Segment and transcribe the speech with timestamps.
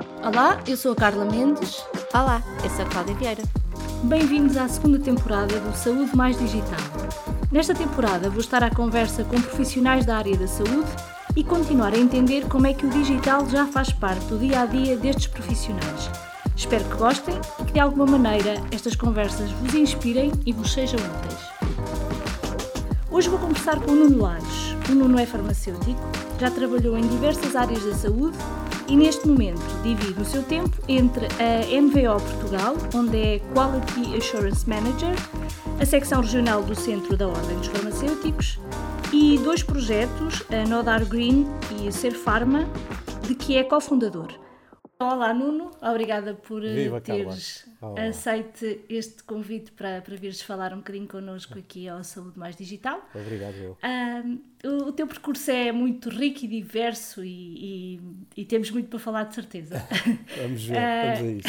[0.00, 1.84] Olá, eu sou a Carla Mendes.
[2.14, 3.42] Olá, eu sou a Cláudia Vieira.
[4.04, 6.80] Bem-vindos à segunda temporada do Saúde Mais Digital.
[7.52, 10.88] Nesta temporada vou estar à conversa com profissionais da área da saúde
[11.36, 14.66] e continuar a entender como é que o digital já faz parte do dia a
[14.66, 16.10] dia destes profissionais.
[16.56, 20.98] Espero que gostem e que de alguma maneira estas conversas vos inspirem e vos sejam
[20.98, 21.40] úteis.
[23.10, 24.76] Hoje vou conversar com o Nuno Lares.
[24.88, 26.00] O Nuno é farmacêutico,
[26.38, 28.38] já trabalhou em diversas áreas da saúde
[28.90, 34.68] e neste momento divide o seu tempo entre a MVO Portugal, onde é Quality Assurance
[34.68, 35.14] Manager,
[35.80, 38.58] a secção regional do Centro da Ordem dos Farmacêuticos
[39.12, 41.46] e dois projetos, a Nodar Green
[41.78, 42.68] e a Ser Pharma,
[43.22, 44.49] de que é cofundador.
[45.02, 47.66] Olá Nuno, obrigada por eh, Viva, teres
[48.06, 53.02] aceite este convite para, para vires falar um bocadinho connosco aqui ao Saúde Mais Digital.
[53.14, 53.78] Obrigado, eu.
[54.62, 58.00] o, o teu percurso é muito rico e diverso e, e,
[58.36, 59.82] e temos muito para falar de certeza.
[60.36, 61.48] vamos ver, vamos a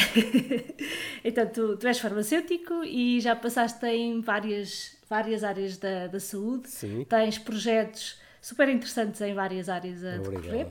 [1.22, 6.70] então, tu, tu és farmacêutico e já passaste em várias, várias áreas da, da saúde.
[6.70, 7.04] Sim.
[7.04, 10.66] Tens projetos super interessantes em várias áreas a decorrer.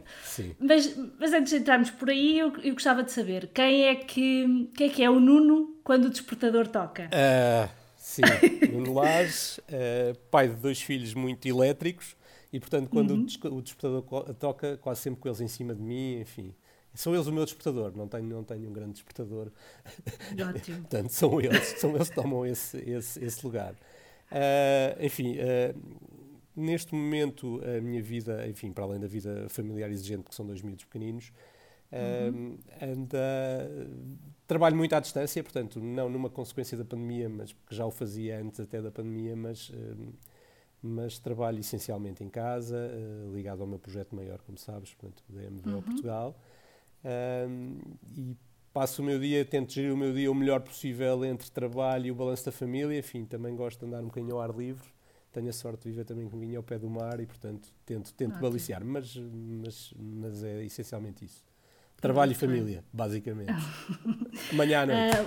[0.59, 4.69] Mas, mas antes de entrarmos por aí, eu, eu gostava de saber quem é que,
[4.75, 7.09] quem é que é o Nuno quando o despertador toca?
[7.11, 8.21] Ah, sim,
[8.71, 12.15] Nuno Lares, ah, pai de dois filhos muito elétricos
[12.53, 14.03] e, portanto, quando o des- o despertador
[14.35, 16.53] toca, quase sempre com eles em cima de mim, enfim.
[16.93, 19.49] São eles o meu despertador, não tenho, não tenho um grande despertador.
[20.39, 20.81] Ótimo.
[20.83, 23.73] Portanto, são eles, são eles que tomam esse, esse, esse lugar.
[24.29, 25.37] Ah, enfim,
[26.55, 30.61] neste momento a minha vida, enfim, para além da vida familiar exigente, que são dois
[30.61, 31.31] miúdos pequeninos,
[31.91, 33.69] ah, anda,
[34.47, 38.39] trabalho muito à distância, portanto, não numa consequência da pandemia, mas porque já o fazia
[38.39, 39.95] antes até da pandemia, mas, ah,
[40.81, 45.41] mas trabalho essencialmente em casa, ah, ligado ao meu projeto maior, como sabes, portanto, da
[45.49, 46.35] MVO Portugal.
[47.03, 47.79] Um,
[48.15, 48.37] e
[48.71, 52.11] passo o meu dia, tento gerir o meu dia o melhor possível entre trabalho e
[52.11, 52.97] o balanço da família.
[52.97, 54.87] Enfim, também gosto de andar um bocadinho ao ar livre.
[55.31, 58.37] Tenho a sorte de viver também comigo ao pé do mar e, portanto, tento, tento
[58.37, 58.41] Ótimo.
[58.49, 58.83] baliciar.
[58.83, 61.43] Mas, mas, mas é essencialmente isso.
[61.99, 63.51] Trabalho e família, basicamente.
[64.51, 65.17] Manhã à noite.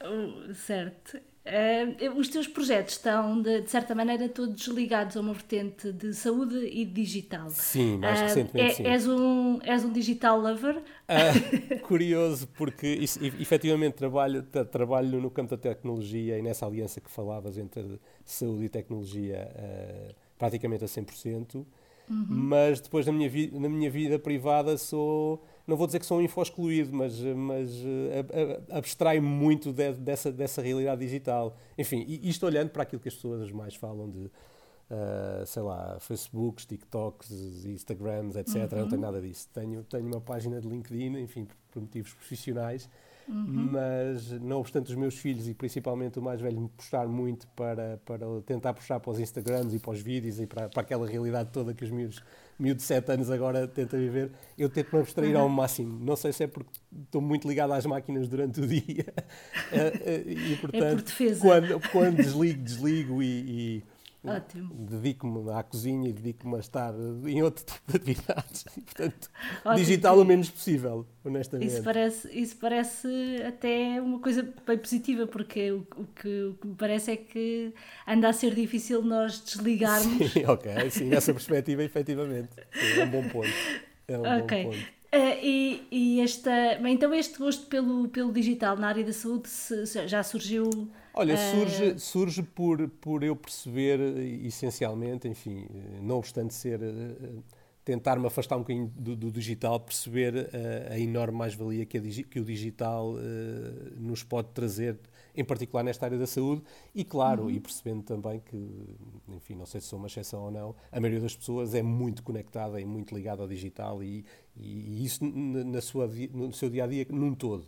[0.00, 1.18] Ah, o- certo.
[1.44, 6.14] Ah, os teus projetos estão, de, de certa maneira, todos ligados a uma vertente de
[6.14, 7.50] saúde e digital.
[7.50, 8.84] sim, mais Ah, recentemente é- sim.
[8.84, 10.82] És um, és um digital lover?
[11.08, 11.32] Ah,
[11.82, 17.10] curioso, porque isso, efetivamente trabalho, tra- trabalho no campo da tecnologia e nessa aliança que
[17.10, 18.00] falavas entre
[18.30, 21.64] saúde e tecnologia ah, praticamente a 100%,
[22.28, 26.20] mas depois na minha, na minha vida privada sou, não vou dizer que sou um
[26.22, 31.56] info-excluído, mas, mas ah, a- a- abstraio muito de- dessa, dessa realidade digital.
[31.78, 34.30] Enfim, isto olhando para aquilo que as pessoas mais falam de
[34.90, 38.56] Uh, sei lá, Facebooks, TikToks, Instagrams, etc.
[38.56, 39.48] Não tenho nada disso.
[39.54, 42.90] Tenho, tenho uma página de LinkedIn, enfim, por, por motivos profissionais,
[43.28, 48.00] mas não obstante os meus filhos e principalmente o mais velho me puxar muito para,
[48.04, 51.50] para tentar puxar para os Instagrams e para os vídeos e para, para aquela realidade
[51.52, 52.22] toda que os miúdos,
[52.58, 55.98] miúdos de 7 anos agora tentam viver, eu tento me abstrair ao máximo.
[56.04, 56.70] Não sei se é porque
[57.04, 59.06] estou muito ligado às máquinas durante o dia
[59.72, 61.40] Uh, uh, e portanto defesa.
[61.40, 63.26] quando, quando desligo, desligo e-
[63.78, 63.84] e
[64.24, 64.70] Ótimo.
[64.70, 66.94] dedico-me à cozinha e dedico-me a estar
[67.26, 68.64] em outro tipo de atividades.
[68.84, 69.30] Portanto,
[69.64, 69.74] Ótimo.
[69.76, 71.72] digital o menos possível, honestamente.
[71.72, 73.06] Isso parece, isso parece
[73.46, 77.72] até uma coisa bem positiva, porque o, o que, o que me parece é que
[78.06, 80.32] anda a ser difícil nós desligarmos.
[80.32, 82.50] Sim, ok, sim, nessa perspectiva, efetivamente.
[82.72, 83.64] Sim, é um bom ponto.
[84.08, 84.56] É um Ok.
[84.62, 84.92] bom ponto.
[85.12, 86.50] Ah, e, e esta,
[86.88, 90.90] então este gosto pelo, pelo digital na área da saúde se- já surgiu.
[91.14, 96.80] Olha, eh, surge, surge por, por eu perceber, eh, essencialmente, enfim, eh, não obstante ser,
[97.84, 100.48] tentar-me afastar um bocadinho do, do digital, perceber
[100.90, 104.98] a enorme mais-valia que, que o digital eh, nos pode trazer,
[105.34, 106.62] em particular nesta área da saúde,
[106.94, 108.56] e claro, e percebendo também que,
[109.28, 112.22] enfim, não sei se sou uma exceção ou não, a maioria das pessoas é muito
[112.22, 114.24] conectada e muito ligada ao digital e,
[114.56, 117.66] e isso n- na sua, no seu dia-a-dia num todo.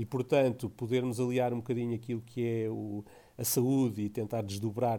[0.00, 3.04] E, portanto, podermos aliar um bocadinho aquilo que é o,
[3.36, 4.98] a saúde e tentar desdobrar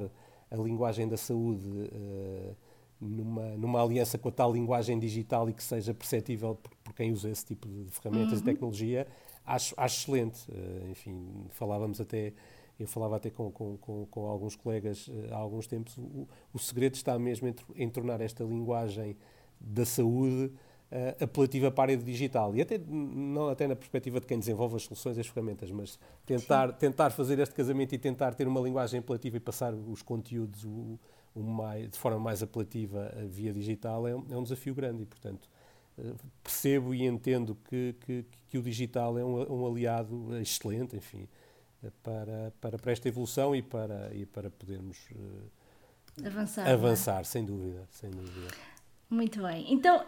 [0.52, 2.54] a linguagem da saúde eh,
[3.00, 7.12] numa, numa aliança com a tal linguagem digital e que seja perceptível por, por quem
[7.12, 9.08] usa esse tipo de ferramentas e tecnologia,
[9.44, 10.46] acho, acho excelente.
[10.52, 12.32] Eh, enfim, falávamos até,
[12.80, 16.60] eu falava até com, com, com, com alguns colegas eh, há alguns tempos, o, o
[16.60, 19.18] segredo está mesmo em, em tornar esta linguagem
[19.60, 20.52] da saúde
[20.92, 24.76] eh, apelativa para a área digital e até não até na perspectiva de quem desenvolve
[24.76, 28.60] as soluções e as ferramentas, mas tentar tentar fazer este casamento e tentar ter uma
[28.60, 31.00] linguagem apelativa e passar os conteúdos o,
[31.34, 35.04] o mais, de forma mais apelativa eh, via digital é, um- é um desafio grande
[35.04, 35.50] e portanto
[36.44, 41.28] percebo e entendo que, que, que o digital é um, um, aliado excelente, enfim,
[42.04, 44.98] para, para, para esta evolução e para, e para podermos
[46.26, 47.24] avançar, avançar é?
[47.24, 48.48] sem dúvida, sem dúvida.
[49.12, 49.66] Muito bem.
[49.68, 50.02] Então, uh,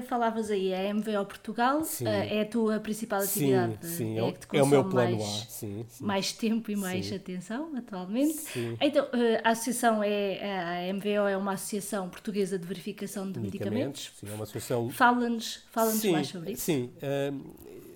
[0.00, 3.78] uh, falavas aí, a MVO Portugal uh, é a tua principal atividade?
[3.80, 4.18] Sim, sim.
[4.18, 5.46] É, é, é o meu plano mais, A.
[5.48, 6.04] Sim, sim.
[6.04, 7.16] Mais tempo e mais sim.
[7.16, 8.34] atenção, atualmente.
[8.34, 8.76] Sim.
[8.78, 9.08] Então,
[9.42, 13.72] a associação é, a MVO é uma associação portuguesa de verificação de medicamentos.
[13.72, 14.12] medicamentos.
[14.20, 14.90] Sim, é uma associação...
[14.90, 16.62] Fala-nos fala mais sobre isso.
[16.62, 16.92] Sim,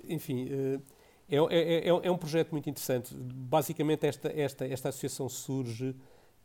[0.08, 0.48] enfim...
[1.28, 3.14] É, é, é, é, um projeto muito interessante.
[3.14, 5.94] Basicamente, esta, esta, esta associação surge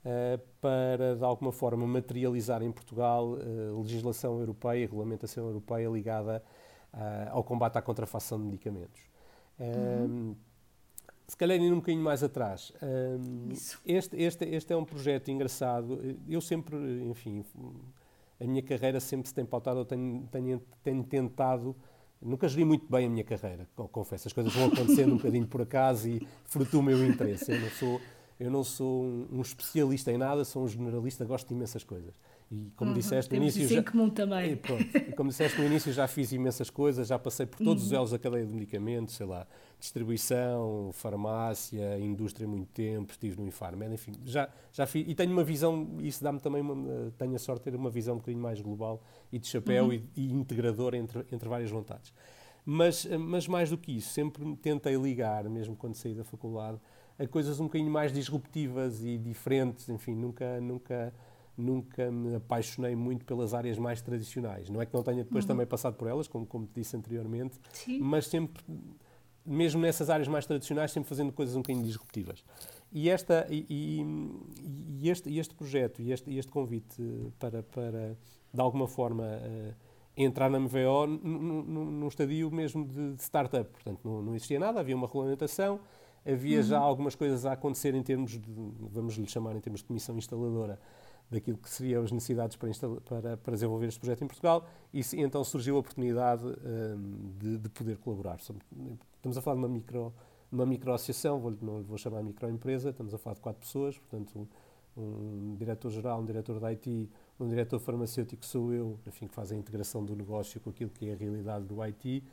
[0.05, 6.43] uh, para, de alguma forma, materializar em Portugal uh, legislação europeia, regulamentação europeia ligada
[6.93, 6.97] uh,
[7.31, 9.01] ao combate à contrafação de medicamentos.
[9.59, 10.35] Uhum.
[11.27, 12.73] Se calhar indo um bocadinho mais atrás,
[13.85, 16.17] este, este, este é um projeto engraçado.
[16.27, 17.45] Eu sempre, enfim,
[18.39, 21.75] a minha carreira sempre se tem pautado, eu tenho, tenho, tenho tentado
[22.21, 24.27] Nunca geri muito bem a minha carreira, confesso.
[24.27, 27.49] As coisas vão acontecendo um bocadinho por acaso e fruto do meu interesse.
[27.49, 28.01] Eu não sou,
[28.39, 32.15] eu não sou um, um, especialista em nada, sou um generalista, gosto de imensas coisas.
[32.49, 33.67] E como uhum, disseste no início.
[33.67, 34.53] Já, comum também.
[34.53, 37.83] E, pronto, e como disseste no início, já fiz imensas coisas, já passei por todos
[37.83, 37.87] uhum.
[37.87, 39.45] os elos da cadeia de medicamentos, sei lá,
[39.77, 45.05] distribuição, farmácia, indústria muito tempo, estive no Infarmed, enfim, já, já fiz.
[45.07, 48.15] E tenho uma visão, isso dá-me também, uma, tenho a sorte de ter uma visão
[48.15, 49.03] um bocadinho mais global
[49.33, 49.93] e de chapéu uhum.
[49.93, 52.13] e, e integradora entre, entre várias vontades.
[52.65, 56.79] Mas, mas mais do que isso, sempre tentei ligar, mesmo quando saí da faculdade,
[57.19, 59.89] a coisas um bocadinho mais disruptivas e diferentes.
[59.89, 61.13] Enfim, nunca, nunca,
[61.57, 64.69] nunca me apaixonei muito pelas áreas mais tradicionais.
[64.69, 65.49] Não é que não tenha depois uhum.
[65.49, 67.99] também passado por elas, como, como te disse anteriormente, Sim.
[67.99, 68.63] mas sempre,
[69.45, 72.43] mesmo nessas áreas mais tradicionais, sempre fazendo coisas um bocadinho disruptivas.
[72.91, 77.03] E, esta, e, e, e este, este projeto e este, este convite
[77.37, 78.17] para, para,
[78.51, 79.73] de alguma forma, uh,
[80.17, 83.69] entrar na MVO num estadio mesmo de, de startup.
[83.69, 85.79] Portanto, não, não existia nada, havia uma regulamentação,
[86.25, 86.63] havia uhum.
[86.63, 88.41] já algumas coisas a acontecer em termos de,
[88.91, 90.79] vamos lhe chamar em termos de comissão instaladora,
[91.29, 92.71] daquilo que seriam as necessidades para,
[93.01, 97.69] para, para desenvolver este projeto em Portugal e, então surgiu a oportunidade um, de, de,
[97.69, 98.37] poder colaborar.
[98.37, 100.13] Estamos a falar de uma micro,
[100.51, 104.47] uma micro associação, vou, não vou chamar microempresa, estamos a falar de quatro pessoas, portanto
[104.97, 109.51] um, um diretor-geral, um diretor da IT, um diretor farmacêutico sou eu, enfim, que faz
[109.51, 112.23] a integração do negócio com aquilo que é a realidade do IT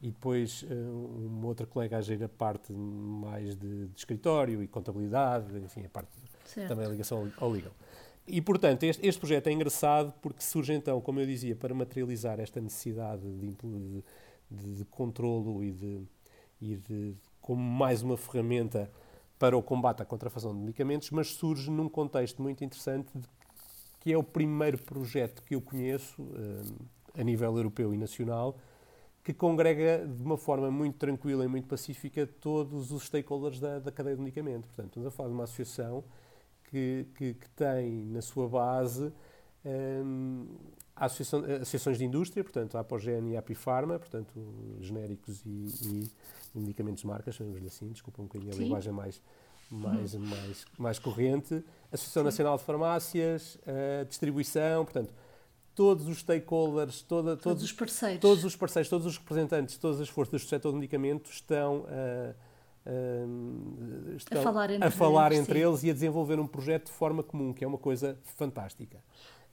[0.00, 4.68] e depois uh, uma outra colega a gerir a parte mais de, de escritório e
[4.68, 6.10] contabilidade, enfim, a parte
[6.44, 6.68] certo.
[6.68, 7.72] também a ligação ao legal.
[8.26, 12.40] E, portanto, este, este, projeto é engraçado porque surge então, como eu dizia, para materializar
[12.40, 14.04] esta necessidade de, de,
[14.50, 16.02] de, de controlo e de,
[16.60, 18.90] e de como mais uma ferramenta
[19.38, 23.08] para o combate à contrafação de medicamentos, mas surge num contexto muito interessante
[24.00, 26.86] que é o primeiro projeto que eu conheço uh,
[27.18, 28.56] a nível europeu e nacional
[29.26, 33.90] que congrega de uma forma muito tranquila e muito pacífica todos os stakeholders da, da
[33.90, 34.68] cadeia de medicamento.
[34.68, 36.04] Portanto, estamos a falar de uma associação
[36.70, 39.12] que, que, que tem na sua base
[39.64, 40.46] um,
[40.94, 44.30] associação, associações de indústria, portanto, a Apogen e a Apifarma, portanto,
[44.80, 46.10] genéricos e, e,
[46.54, 48.62] e medicamentos de marcas, chamamos-lhe assim, desculpa um bocadinho a Sim.
[48.62, 49.20] linguagem mais,
[49.68, 50.20] mais, uhum.
[50.20, 52.26] mais, mais corrente, Associação Sim.
[52.26, 55.12] Nacional de Farmácias, a distribuição, portanto,
[55.76, 60.00] todos os stakeholders, toda, todos, todos, os parceiros, todos os parceiros, todos os representantes, todas
[60.00, 62.34] as forças do setor de medicamentos estão, uh,
[62.86, 66.86] uh, estão a falar entre, a falar eles, entre eles e a desenvolver um projeto
[66.86, 68.98] de forma comum, que é uma coisa fantástica.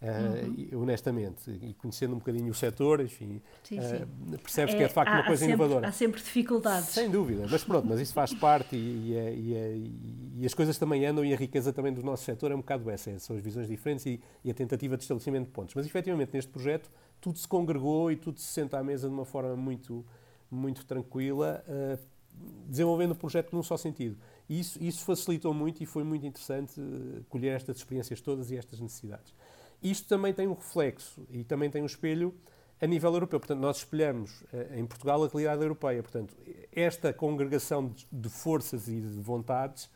[0.03, 4.03] Uh, honestamente, e conhecendo um bocadinho o setor, enfim, sim, sim.
[4.33, 5.87] Uh, percebes é, que é de facto há, uma coisa sempre, inovadora.
[5.87, 6.89] Há sempre dificuldades.
[6.89, 9.77] Sem dúvida, mas pronto, mas isso faz parte e, e, é, e, é,
[10.41, 12.89] e, as coisas também andam e a riqueza também do nosso setor é um bocado
[12.89, 14.19] essa, é, são as visões diferentes e,
[14.51, 15.73] a tentativa de estabelecimento de pontos.
[15.73, 16.91] Mas efetivamente neste projeto
[17.21, 20.05] tudo se congregou e tudo se senta à mesa de uma forma muito,
[20.51, 21.97] muito tranquila, uh,
[22.67, 24.17] desenvolvendo o projeto num só sentido.
[24.49, 26.73] E isso, isso facilitou muito e foi muito interessante
[27.29, 29.33] colher estas experiências todas e estas necessidades
[29.83, 32.33] isto também tem um reflexo e também tem um espelho
[32.81, 33.39] a nível europeu.
[33.39, 36.01] Portanto, nós espelhamos eh, em Portugal a realidade europeia.
[36.01, 36.35] Portanto,
[36.71, 39.89] esta congregação de, forças e de vontades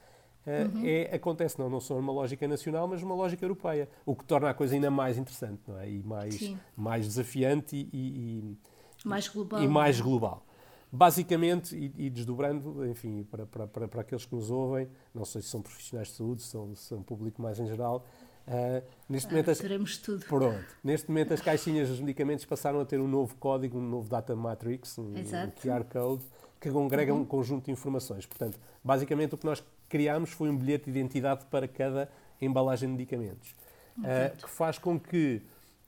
[0.46, 0.82] eh, uhum.
[0.86, 4.50] é, acontece não, não só numa lógica nacional, mas numa lógica europeia, o que torna
[4.50, 5.90] a coisa ainda mais interessante não é?
[5.90, 8.58] e mais, mais desafiante e, e,
[9.06, 9.62] mais global.
[9.62, 10.44] E mais global.
[10.90, 15.42] Basicamente, e, e desdobrando, enfim, para, para, para, para, aqueles que nos ouvem, não sei
[15.42, 18.06] se são profissionais de saúde, se são, se são público mais em geral,
[18.48, 20.26] Uh, neste, ah, momento as, teremos tudo.
[20.26, 20.66] Pronto.
[20.82, 24.34] neste momento as caixinhas dos medicamentos passaram a ter um novo código, um novo data
[24.38, 25.14] matrix, um,
[25.62, 26.24] QR code,
[26.60, 27.22] que congrega uhum.
[27.22, 28.26] um conjunto de informações.
[28.26, 32.94] Portanto, basicamente o que nós criámos foi um bilhete de identidade para cada embalagem de
[32.94, 33.54] medicamentos,
[33.98, 35.42] uh, que faz com que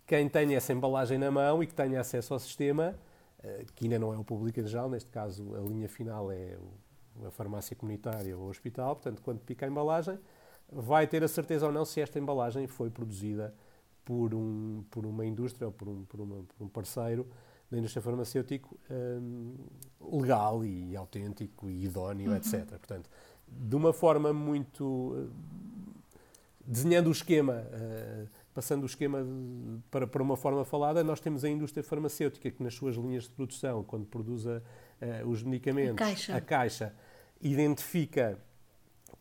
[0.05, 2.95] quem tenha essa embalagem na mão e que tenha acesso ao sistema,
[3.75, 6.57] que ainda não é o público em geral, neste caso a linha final é
[7.25, 10.17] a farmácia comunitária ou o hospital, portanto, quando pica a embalagem,
[10.71, 13.53] vai ter a certeza ou não se esta embalagem foi produzida
[14.05, 17.27] por, um, por uma indústria ou por um, por, uma, por um parceiro
[17.69, 19.55] da indústria farmacêutico um,
[20.19, 22.37] legal e autêntico e idóneo, uhum.
[22.37, 22.65] etc.
[22.67, 23.09] Portanto,
[23.47, 24.83] de uma forma muito.
[24.83, 25.31] Uh,
[26.65, 31.43] desenhando o esquema, uh, passando o esquema de, para, para uma forma falada, nós temos
[31.43, 35.93] a indústria farmacêutica que, nas suas linhas de produção, quando produz a, uh, os medicamentos,
[35.93, 36.35] a caixa.
[36.35, 36.95] a caixa,
[37.41, 38.39] identifica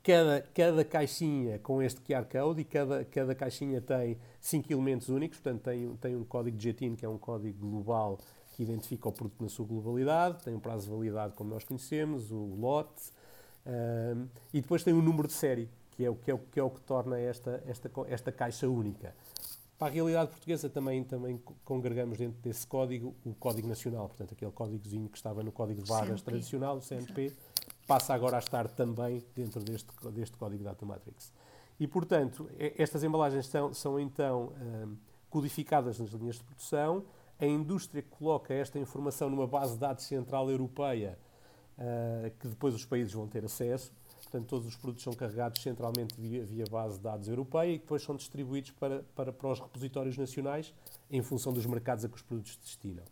[0.09, 5.39] cada, cada caixinha com este QR Code e cada, cada caixinha tem cinco elementos únicos,
[5.39, 8.19] portanto tem, tem um código de GTIN, que é um código global
[8.57, 12.33] que identifica o produto na sua globalidade, tem um prazo de validade como nós conhecemos,
[12.33, 13.13] o lote,
[13.67, 16.39] um, e depois tem o um número de série, que é o que, é o,
[16.39, 19.15] que, é o que torna esta, esta, esta caixa única.
[19.79, 24.51] Para a realidade portuguesa também, também congregamos dentro desse código o Código Nacional, portanto aquele
[24.53, 26.25] códigozinho que estava no Código de Vagas CNP.
[26.25, 27.41] tradicional, o CNP, Exato.
[27.89, 31.33] Passa agora a estar também dentro deste, deste Código Data Matrix.
[31.81, 34.97] E, portanto, estas embalagens são, são então um,
[35.31, 37.05] codificadas nas linhas de produção,
[37.41, 41.19] a indústria coloca esta informação numa base de dados central europeia,
[41.79, 43.91] uh, que depois os países vão ter acesso.
[44.25, 48.03] Portanto, todos os produtos são carregados centralmente via, via base de dados europeia e depois
[48.03, 50.75] são distribuídos para, para, para os repositórios nacionais
[51.11, 53.05] em função dos mercados a que os produtos destinam.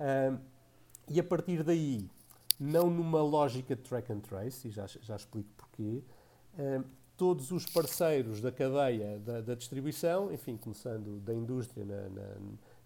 [0.00, 0.40] Uh,
[1.08, 2.08] e a partir daí,
[2.60, 6.04] não numa lógica de track and trace, e já, já explico porquê,
[6.58, 6.84] uh,
[7.16, 12.36] todos os parceiros da cadeia da, da distribuição, enfim, começando da indústria na, na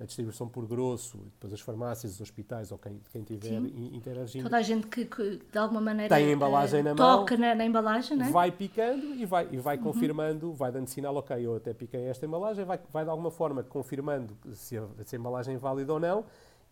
[0.01, 3.53] a distribuição por grosso, depois as farmácias, os hospitais ou quem, quem tiver
[3.93, 4.45] interagindo.
[4.45, 7.49] Toda a gente que, que de alguma maneira tem a embalagem uh, na toca mão,
[7.49, 8.31] na, na, embalagem, não é?
[8.31, 9.85] vai picando e vai, e vai uhum.
[9.85, 13.63] confirmando, vai dando sinal, ok, eu até piquei esta embalagem, vai, vai de alguma forma
[13.63, 16.25] confirmando se a, se a embalagem é válida ou não.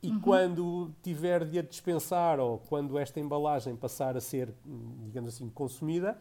[0.03, 0.21] E uhum.
[0.21, 4.53] quando tiver de a dispensar ou quando esta embalagem passar a ser,
[5.05, 6.19] digamos assim, consumida,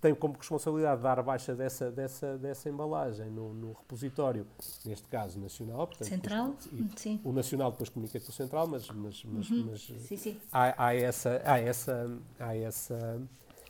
[0.00, 4.46] tem como responsabilidade dar baixa dessa, dessa, dessa embalagem no, no repositório,
[4.84, 5.86] neste caso nacional.
[5.86, 6.54] Portanto, central?
[6.62, 7.20] Depois, sim.
[7.24, 9.68] O nacional depois comunica com o central, mas, mas, mas, uhum.
[9.70, 10.40] mas sim, sim.
[10.52, 13.20] Há, há, essa, há essa, há essa,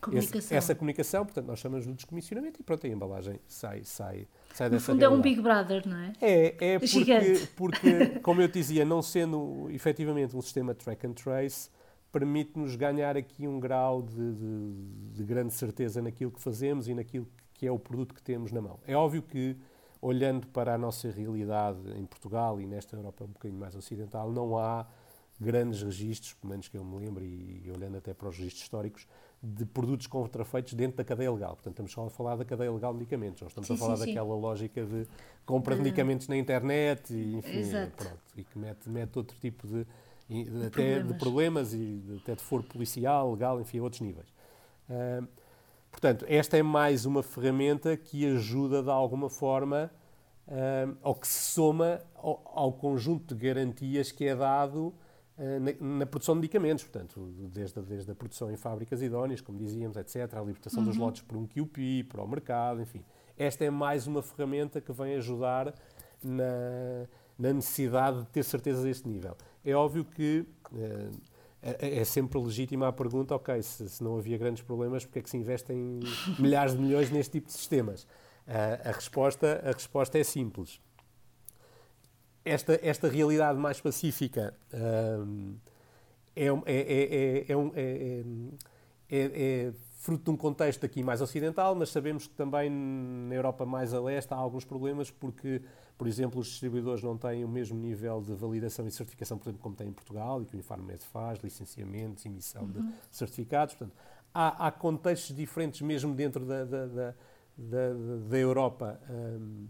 [0.00, 0.38] comunicação.
[0.38, 4.70] Esse, essa comunicação, portanto nós chamamos de descomissionamento e pronto, a embalagem sai, sai, sai
[4.70, 6.12] dessa fundo é um Big Brother, não é?
[6.20, 11.70] É, é porque, porque, como eu dizia, não sendo efetivamente um sistema track and trace,
[12.10, 17.28] permite-nos ganhar aqui um grau de, de, de, grande certeza naquilo que fazemos e naquilo
[17.54, 18.80] que é o produto que temos na mão.
[18.86, 19.56] É óbvio que,
[20.00, 24.58] olhando para a nossa realidade em Portugal e nesta Europa um bocadinho mais ocidental, não
[24.58, 24.86] há
[25.40, 28.62] grandes registros, pelo menos que eu me lembro, e, e olhando até para os registros
[28.62, 29.06] históricos,
[29.42, 31.54] de produtos contrafeitos dentro da cadeia legal.
[31.54, 33.96] Portanto, estamos só a falar da cadeia legal de medicamentos, não estamos sim, a falar
[33.96, 34.40] sim, daquela sim.
[34.40, 35.06] lógica de
[35.46, 37.62] compra de medicamentos na internet e, enfim,
[37.96, 39.86] pronto, e que mete, mete outro tipo de,
[40.28, 41.06] de até problemas.
[41.06, 44.26] de problemas e de, até de foro policial, legal, enfim, a outros níveis.
[44.90, 45.26] Uh,
[45.90, 49.90] portanto, esta é mais uma ferramenta que ajuda de alguma forma
[50.48, 54.92] uh, ou que se soma ao, ao, conjunto de garantias que é dado
[55.38, 59.96] na, na, produção de medicamentos, portanto, desde, desde a produção em fábricas idóneas, como dizíamos,
[59.96, 60.88] etc., a libertação uhum.
[60.88, 63.04] dos lotes por um QP, para o mercado, enfim.
[63.36, 65.72] Esta é mais uma ferramenta que vem ajudar
[66.22, 67.06] na,
[67.38, 69.36] na necessidade de ter certeza deste nível.
[69.64, 71.20] É óbvio que uh,
[71.62, 75.22] é, é, sempre legítima a pergunta, ok, se, se, não havia grandes problemas, porque é
[75.22, 76.00] que se investem
[76.38, 78.02] milhares de milhões neste tipo de sistemas?
[78.02, 80.80] Uh, a, resposta, a resposta é simples.
[82.44, 85.54] Esta, esta realidade mais pacífica uh,
[86.34, 88.14] é, é, é,
[89.10, 93.92] é, fruto de um contexto aqui mais ocidental, mas sabemos que também na Europa mais
[93.92, 95.60] a leste há alguns problemas porque
[95.98, 99.60] por exemplo, os distribuidores não têm o mesmo nível de validação e certificação, por exemplo,
[99.60, 102.70] como tem em Portugal e que o Infarmed faz, licenciamentos, emissão uhum.
[102.70, 103.74] de certificados.
[103.74, 103.98] Portanto,
[104.32, 107.14] há, há, contextos diferentes mesmo dentro da, da, da,
[107.56, 107.94] da,
[108.28, 109.66] da Europa um,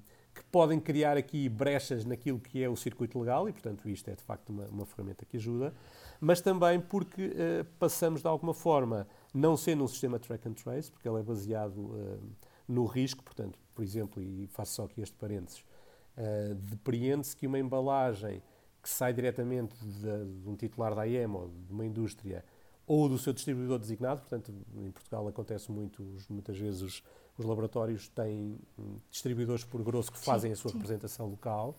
[0.51, 4.23] podem criar aqui brechas naquilo que é o circuito legal e, portanto, isto é de
[4.23, 5.75] facto uma, uma ferramenta que ajuda,
[6.21, 10.91] mas também porque uh, passamos de alguma forma, não sendo um sistema track and trace,
[10.91, 12.21] porque ele é baseado uh,
[12.67, 15.65] no risco, portanto, por exemplo, e faço só aqui este parênteses,
[16.19, 18.43] Uh, depreende-se que uma embalagem
[18.83, 22.45] que sai diretamente de, de, um titular da IEM ou de uma indústria
[22.89, 27.03] ou do seu distribuidor designado, portanto, em Portugal acontece muito, muitas vezes os,
[27.39, 30.77] os laboratórios têm hum, distribuidores por grosso que fazem sim, a sua sim.
[30.77, 31.79] representação local,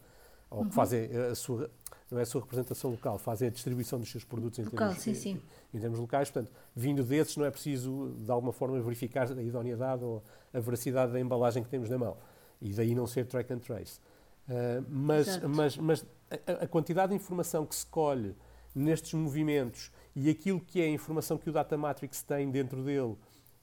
[0.49, 0.69] ou uhum.
[0.69, 1.69] que fazem a sua,
[2.09, 5.17] não é a sua representação local, fazem a distribuição dos seus produtos em, local, termos,
[5.19, 5.39] sim,
[5.73, 6.31] em, termos locais.
[6.31, 10.23] Portanto, vindo desses, não é preciso, de alguma forma, verificar a idoneidade ou
[10.53, 12.17] a veracidade da embalagem que temos na mão.
[12.61, 13.99] E daí não ser track and trace.
[14.47, 16.05] Uh, mas, mas, mas
[16.47, 18.35] a, a, quantidade de informação que se colhe
[18.73, 23.15] nestes movimentos e aquilo que é a informação que o Data Matrix tem dentro dele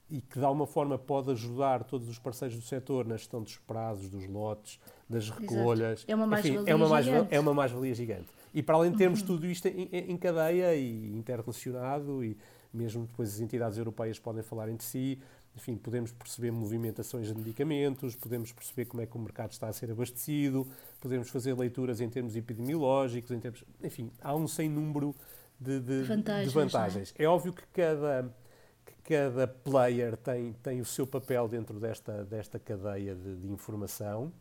[0.08, 3.56] e que de alguma forma pode ajudar todos os parceiros do setor na gestão dos
[3.58, 6.04] prazos, dos lotes, das recolhas.
[6.06, 7.34] É uma mais-valia é uma mais, gigante.
[7.34, 8.28] É uma mais-valia gigante.
[8.54, 9.26] E para além de termos uhum.
[9.26, 12.36] tudo isto em, em, cadeia e interrelacionado, e
[12.72, 15.18] mesmo depois as entidades europeias podem falar entre si,
[15.56, 19.72] enfim, podemos perceber movimentações de medicamentos, podemos perceber como é que o mercado está a
[19.72, 20.66] ser abastecido,
[21.00, 25.14] podemos fazer leituras em termos epidemiológicos, em termos, enfim, há um sem número
[25.58, 26.48] de, de, vantagens.
[26.48, 27.14] De vantagens.
[27.18, 27.25] É?
[27.25, 27.28] é?
[27.28, 28.30] óbvio que cada,
[29.06, 34.32] cada player tem, tem o seu papel dentro desta, desta cadeia de, de informação.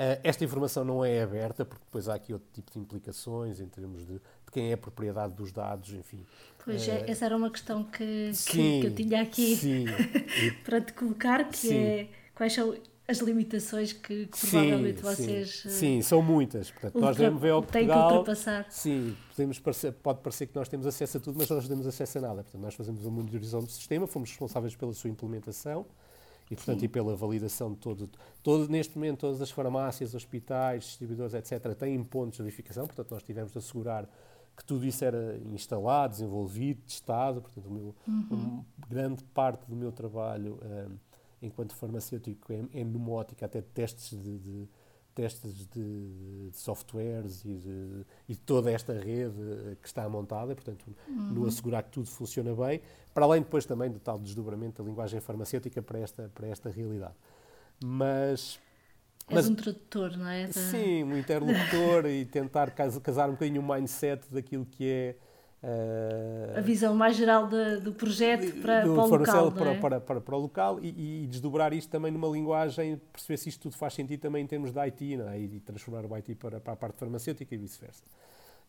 [0.00, 3.66] Uh, esta informação não é aberta, porque depois há aqui outro tipo de implicações em
[3.66, 6.24] termos de, de quem é a propriedade dos dados, enfim.
[6.64, 9.84] Pois, uh, essa era uma questão que, sim, que, que eu tinha aqui
[10.64, 11.76] para te colocar, que sim.
[11.76, 12.74] é quais são
[13.10, 15.50] as limitações que, que provavelmente sim, vocês.
[15.62, 16.70] Sim, sim, são muitas.
[16.70, 18.08] Portanto, ultra, nós devemos ver ao Portugal.
[18.08, 18.66] que ultrapassar.
[18.70, 21.86] Sim, podemos parecer, pode parecer que nós temos acesso a tudo, mas nós não temos
[21.86, 22.42] acesso a nada.
[22.42, 25.84] Portanto, nós fazemos a monitorização do sistema, fomos responsáveis pela sua implementação
[26.50, 28.08] e, portanto, e pela validação de todo,
[28.42, 28.68] todo.
[28.68, 33.52] Neste momento, todas as farmácias, hospitais, distribuidores, etc., têm pontos de verificação, portanto, nós tivemos
[33.52, 34.08] de assegurar
[34.56, 37.40] que tudo isso era instalado, desenvolvido, testado.
[37.40, 38.64] Portanto, o meu, uhum.
[38.88, 40.60] grande parte do meu trabalho.
[40.62, 41.09] Um,
[41.42, 44.68] enquanto farmacêutico é, é numa ótica até de testes de, de
[45.14, 51.32] testes de, de, softwares e de, e toda esta rede que está montada, portanto, uhum.
[51.32, 52.80] no assegurar que tudo funciona bem,
[53.12, 57.14] para além depois também do tal desdobramento da linguagem farmacêutica para esta, para esta realidade.
[57.82, 58.58] Mas...
[59.28, 60.50] És mas, um tradutor, não é?
[60.50, 65.16] Sim, um interlocutor e tentar casar um bocadinho o mindset daquilo que é
[65.62, 69.52] Uh, a visão mais geral de, do projeto para, do para o local.
[69.52, 69.78] Para, é?
[69.78, 73.60] para, para, para, o local e, e, desdobrar isto também numa linguagem, perceber se isto
[73.64, 75.38] tudo faz sentido também em termos de IT é?
[75.38, 78.02] e transformar o IT para, para a parte farmacêutica e vice-versa.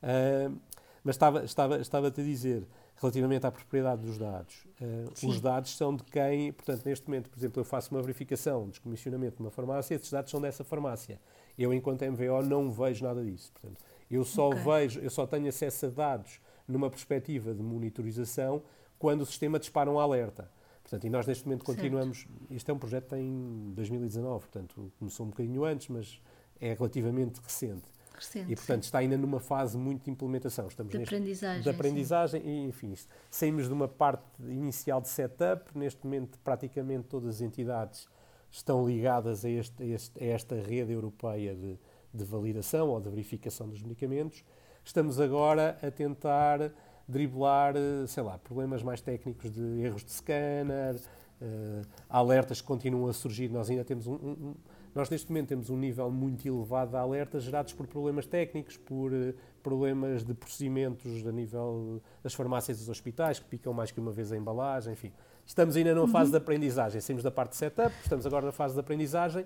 [0.03, 0.59] Uh,
[1.01, 5.95] mas estava, estava, estava-te a dizer, relativamente à propriedade dos dados, uh, os dados são
[5.95, 9.49] de quem, portanto, neste momento, por exemplo, eu faço uma verificação, de descomissionamento de uma
[9.49, 11.21] farmácia, esses dados são dessa farmácia.
[11.57, 13.49] Eu, enquanto MVO, não vejo nada disso.
[13.53, 14.61] Portanto, eu só okay.
[14.61, 18.63] vejo, eu só tenho acesso a dados numa perspectiva de monitorização
[18.97, 20.49] quando o sistema dispara um alerta.
[20.83, 22.19] Portanto, e nós neste momento continuamos.
[22.19, 22.53] Certo.
[22.53, 26.21] Este é um projeto em 2019, portanto, começou um bocadinho antes, mas
[26.59, 27.83] é relativamente recente.
[28.13, 28.87] recente e, portanto, sim.
[28.87, 30.67] está ainda numa fase muito de implementação.
[30.67, 31.63] Estamos de neste, aprendizagem.
[31.63, 32.47] De aprendizagem, sim.
[32.47, 32.93] e, enfim,
[33.29, 35.77] saímos de uma parte inicial de setup.
[35.77, 38.07] Neste momento, praticamente todas as entidades
[38.51, 41.79] estão ligadas a, este, a, este, a esta rede europeia de,
[42.13, 44.43] de validação ou de verificação dos medicamentos
[44.83, 46.71] Estamos agora a tentar
[47.07, 50.95] driblar, eh, sei lá, problemas mais técnicos de erros de scanner,
[51.41, 53.49] uh, alertas que continuam a surgir.
[53.49, 54.55] Nós ainda temos um, um,
[54.93, 59.11] nós neste momento temos um nível muito elevado de alertas gerados por problemas técnicos, por
[59.11, 63.99] uh, problemas de procedimentos a nível das farmácias e dos hospitais, que picam mais que
[63.99, 65.11] uma vez a embalagem, enfim.
[65.45, 66.11] Estamos ainda numa uhum.
[66.11, 67.01] fase de aprendizagem.
[67.01, 69.45] Saímos da parte de setup, estamos agora na fase de aprendizagem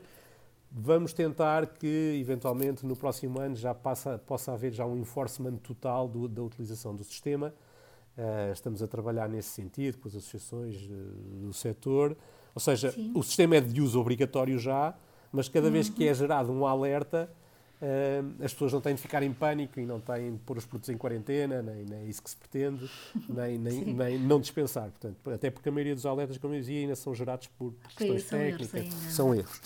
[0.71, 6.08] Vamos tentar que, eventualmente, no próximo ano já passa, possa haver já um enforcement total
[6.08, 7.54] do, da utilização do sistema.
[8.17, 12.15] Uh, estamos a trabalhar nesse sentido com as associações uh, do setor.
[12.54, 13.12] Ou seja, Sim.
[13.13, 14.95] o sistema é de uso obrigatório já,
[15.32, 15.73] mas cada uhum.
[15.73, 16.15] vez que é uhum.
[16.15, 17.30] gerado um alerta,
[17.82, 20.65] uh, as pessoas não têm de ficar em pânico e não têm de pôr os
[20.65, 22.89] produtos em quarentena, nem, nem é isso que se pretende,
[23.28, 24.89] nem, nem, nem, não dispensar.
[24.91, 28.23] Portanto, até porque a maioria dos alertas, como eu dizia, ainda são gerados por questões
[28.23, 28.73] Sim, técnicas.
[28.73, 29.62] Erros são erros.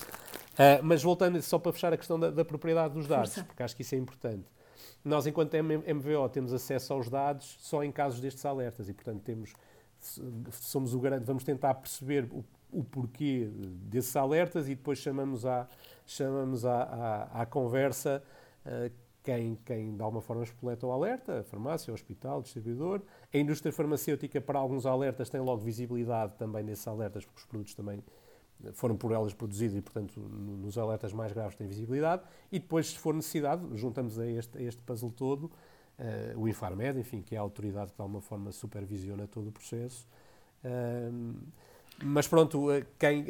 [0.60, 3.44] Uh, mas voltando só para fechar a questão da, da propriedade dos dados, Força.
[3.44, 4.44] porque acho que isso é importante.
[5.02, 9.54] Nós, enquanto MVO, temos acesso aos dados só em casos destes alertas e, portanto, temos,
[10.50, 13.48] somos o garante, vamos tentar perceber o, o porquê
[13.88, 15.66] desses alertas e depois chamamos à,
[16.04, 18.22] chamamos à, à, à conversa
[18.66, 18.92] uh,
[19.22, 23.00] quem, quem de alguma forma espoleta o alerta, a farmácia, o hospital, o distribuidor.
[23.32, 27.74] A indústria farmacêutica, para alguns alertas, tem logo visibilidade também nesses alertas, porque os produtos
[27.74, 28.04] também
[28.72, 32.22] foram por elas produzidos e, portanto, nos alertas mais graves tem visibilidade.
[32.50, 35.50] E depois, se for necessidade, juntamos a este, a este puzzle todo
[36.00, 39.52] uh, o Infarmed, enfim, que é a autoridade que de alguma forma supervisiona todo o
[39.52, 40.06] processo.
[40.64, 41.34] Uh,
[42.02, 43.26] mas pronto, eh, quem,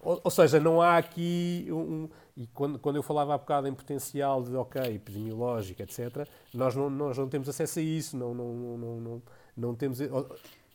[0.00, 2.08] ou, ou, seja, não há aqui um.
[2.36, 6.88] E quando, quando eu falava há bocado em potencial de, ok, epidemiológico, etc., nós não,
[6.88, 9.22] nós não temos acesso a isso, não, não, não, não,
[9.56, 9.98] não temos.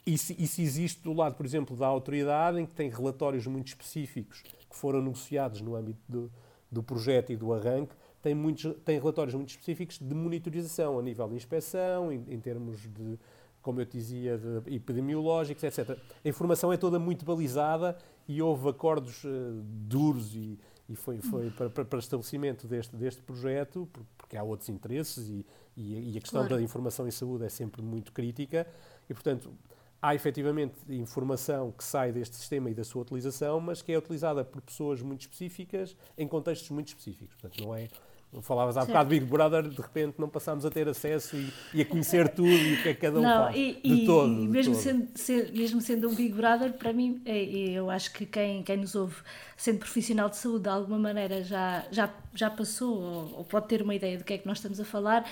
[0.07, 4.41] E se, existe do lado, por exemplo, da autoridade, em que tem relatórios muito específicos
[4.69, 6.31] que foram negociados no âmbito do,
[6.71, 11.27] do projeto e do arranque, tem, muitos, tem relatórios muito específicos de monitorização a nível
[11.27, 13.19] de inspeção, em, em termos de,
[13.61, 15.99] como eu dizia, de epidemiológicos, etc.
[16.23, 17.97] A informação é toda muito balizada
[18.29, 23.21] e houve acordos uh, duros e, e foi, foi para, para, para estabelecimento deste, deste
[23.21, 26.55] projeto, porque há outros interesses e, e, e a questão claro.
[26.55, 28.65] da informação em saúde é sempre muito crítica
[29.09, 29.51] e, portanto,
[30.07, 34.43] há efetivamente informação que sai deste sistema e da sua utilização, mas que é utilizada
[34.43, 37.35] por pessoas muito específicas em contextos muito específicos.
[37.35, 37.89] Portanto, não é
[38.41, 38.89] Falavas há certo.
[38.89, 42.49] bocado Big Brother, de repente não passámos a ter acesso e, e a conhecer tudo
[42.49, 43.55] e o que é que cada um não, faz.
[43.55, 44.31] E, de e, todo.
[44.31, 44.83] E mesmo, todo.
[44.83, 48.77] Sendo, ser, mesmo sendo um Big Brother, para mim, é, eu acho que quem, quem
[48.77, 49.15] nos ouve,
[49.55, 53.81] sendo profissional de saúde, de alguma maneira já, já, já passou ou, ou pode ter
[53.81, 55.25] uma ideia do que é que nós estamos a falar.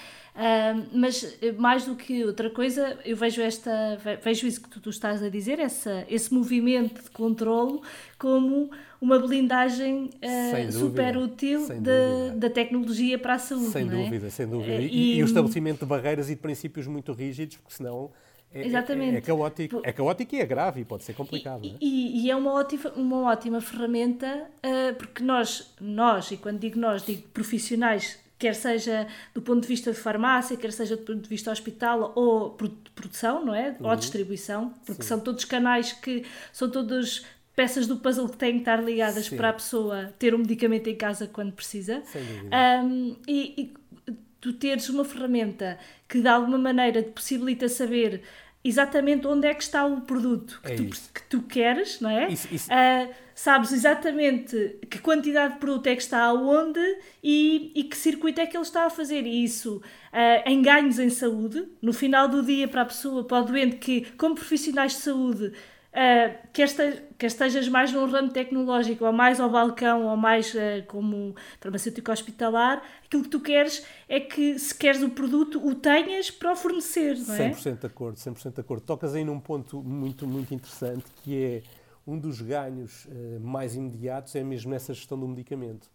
[0.92, 5.24] Mas mais do que outra coisa, eu vejo, esta, vejo isso que tu, tu estás
[5.24, 7.82] a dizer, essa, esse movimento de controlo,
[8.20, 8.70] como
[9.00, 13.72] uma blindagem uh, super útil de, da tecnologia para a saúde.
[13.72, 13.90] Sem é?
[13.90, 14.78] dúvida, sem dúvida.
[14.78, 18.12] Uh, e, e, o estabelecimento de barreiras e de princípios muito rígidos, porque senão
[18.54, 19.16] é, é Exatamente.
[19.16, 21.64] É, é, caótico, é caótico e é grave e pode ser complicado.
[21.64, 21.76] E, é?
[21.82, 26.80] E, e, é uma ótima, uma ótima ferramenta, uh, porque nós, nós, e quando digo
[26.80, 31.22] nós, digo profissionais quer seja do ponto de vista de farmácia, quer seja do ponto
[31.22, 32.52] de vista hospital ou
[32.94, 33.76] produção, não é?
[33.80, 33.90] Uhum.
[33.90, 35.10] Ou distribuição, porque Sim.
[35.10, 39.38] são todos canais que são todos peças do puzzle que têm que estar ligadas Sim.
[39.38, 42.04] para a pessoa ter um medicamento em casa quando precisa.
[42.06, 42.56] Sem dúvida.
[42.84, 43.74] Um, e,
[44.08, 48.22] e tu teres uma ferramenta que de alguma maneira te possibilita saber
[48.66, 52.28] exatamente onde é que está o produto que, é tu, que tu, queres, não é?
[52.30, 52.70] Isso, isso.
[52.72, 56.80] Uh, sabes exatamente que quantidade de produto é que está aonde
[57.24, 59.28] e, e que circuito é que ele está a fazer.
[59.28, 63.38] E isso uh, em ganhos em saúde, no final do dia para a pessoa, para
[63.38, 65.54] o doente que, como profissionais de saúde,
[65.96, 70.54] Uh, quer, este, quer estejas mais num ramo tecnológico, ou mais ao balcão, ou mais
[70.54, 75.74] uh, como farmacêutico hospitalar, aquilo que tu queres é que, se queres o produto, o
[75.74, 77.50] tenhas para o fornecer, não é?
[77.50, 78.84] 100% de acordo, 100% de acordo.
[78.84, 81.62] Tocas aí num ponto muito, muito interessante, que é
[82.06, 85.90] um dos ganhos uh, mais imediatos é mesmo nessa gestão do medicamento.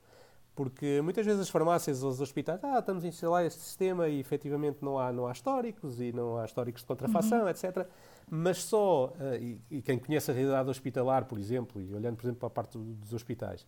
[0.61, 4.21] Porque muitas vezes as farmácias ou os hospitais, ah, estamos a instalar este sistema e
[4.21, 7.49] efetivamente não há, não há históricos e não há históricos de contrafação, uhum.
[7.49, 7.89] etc
[8.31, 12.25] mas só, uh, e, e, quem conhece a realidade hospitalar, por exemplo, e olhando, por
[12.25, 13.67] exemplo, para a parte dos hospitais,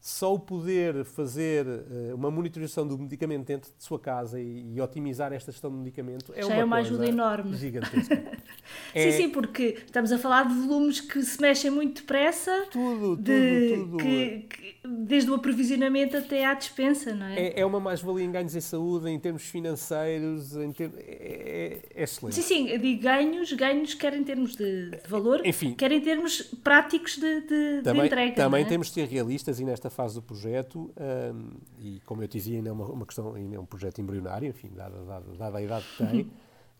[0.00, 4.80] só o poder fazer uh, uma monitorização do medicamento dentro de sua casa e, e
[4.80, 7.56] otimizar esta gestão do medicamento é Já uma, é uma ajuda enorme.
[7.56, 8.14] Gigantesca.
[8.94, 9.10] é...
[9.10, 12.66] Sim, sim, porque estamos a falar de volumes que se mexem muito depressa.
[12.70, 13.96] Tudo, de, tudo, tudo.
[13.98, 17.48] Que, que, desde o aprovisionamento até à dispensa, não é?
[17.48, 20.90] É, é uma mais-valia em ganhos em saúde, em termos financeiros, em ter...
[20.96, 22.36] é, é, excelente.
[22.36, 26.42] Sim, sim, digo ganhos, ganhos quer em termos de, de valor, Enfim, quer em termos
[26.62, 28.34] práticos de, de, também, de entrega.
[28.34, 28.66] Também é?
[28.66, 32.68] temos de ser realistas e nesta fase do projeto, um, e como eu dizia, ainda
[32.68, 35.84] é uma, uma questão, ainda é um projeto embrionário, enfim, dada, dada, dada a idade
[35.84, 36.30] que tem,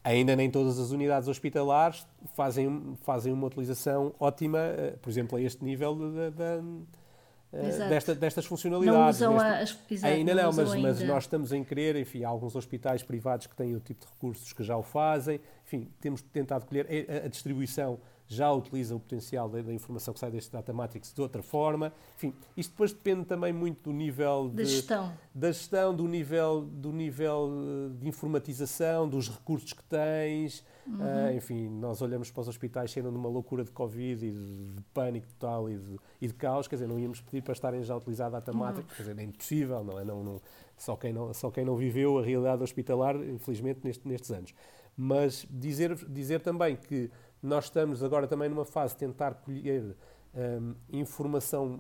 [0.05, 5.43] ainda nem todas as unidades hospitalares fazem, fazem uma utilização ótima, eh, por exemplo, a
[5.43, 5.97] este nível
[6.31, 6.63] da
[7.51, 9.21] Uh, desta, destas funcionalidades.
[9.21, 9.95] Não usam neste...
[9.95, 10.05] as...
[10.05, 10.89] Ainda não, não mas, ainda.
[10.89, 14.13] mas nós estamos em querer, enfim, há alguns hospitais privados que têm o tipo de
[14.13, 19.01] recursos que já o fazem, enfim, temos tentado colher a, a distribuição já utiliza o
[19.01, 21.93] potencial da, da, informação que sai deste Data Matrix de outra forma.
[22.15, 26.61] Enfim, isto depois depende também muito do nível de, da gestão, da gestão do, nível,
[26.61, 30.63] do nível eh, de informatização, dos recursos que tens.
[30.87, 30.97] Uhum.
[30.97, 34.83] Uh, enfim, nós olhamos para os hospitais sendo numa loucura de Covid e de, de
[34.93, 37.95] pânico total e de, e de, caos, quer dizer, não íamos pedir para estarem já
[37.95, 38.53] a utilizar Data.
[38.53, 38.97] Matrix, uhum.
[38.97, 40.05] quer dizer, é impossível, não é?
[40.05, 40.41] Não, não,
[40.77, 44.55] só, quem não, só quem não viveu a realidade hospitalar, infelizmente, neste, nestes anos.
[45.01, 47.09] Mas dizer, dizer também que
[47.43, 49.97] nós estamos agora também numa fase de tentar colher
[50.35, 51.79] um, informação,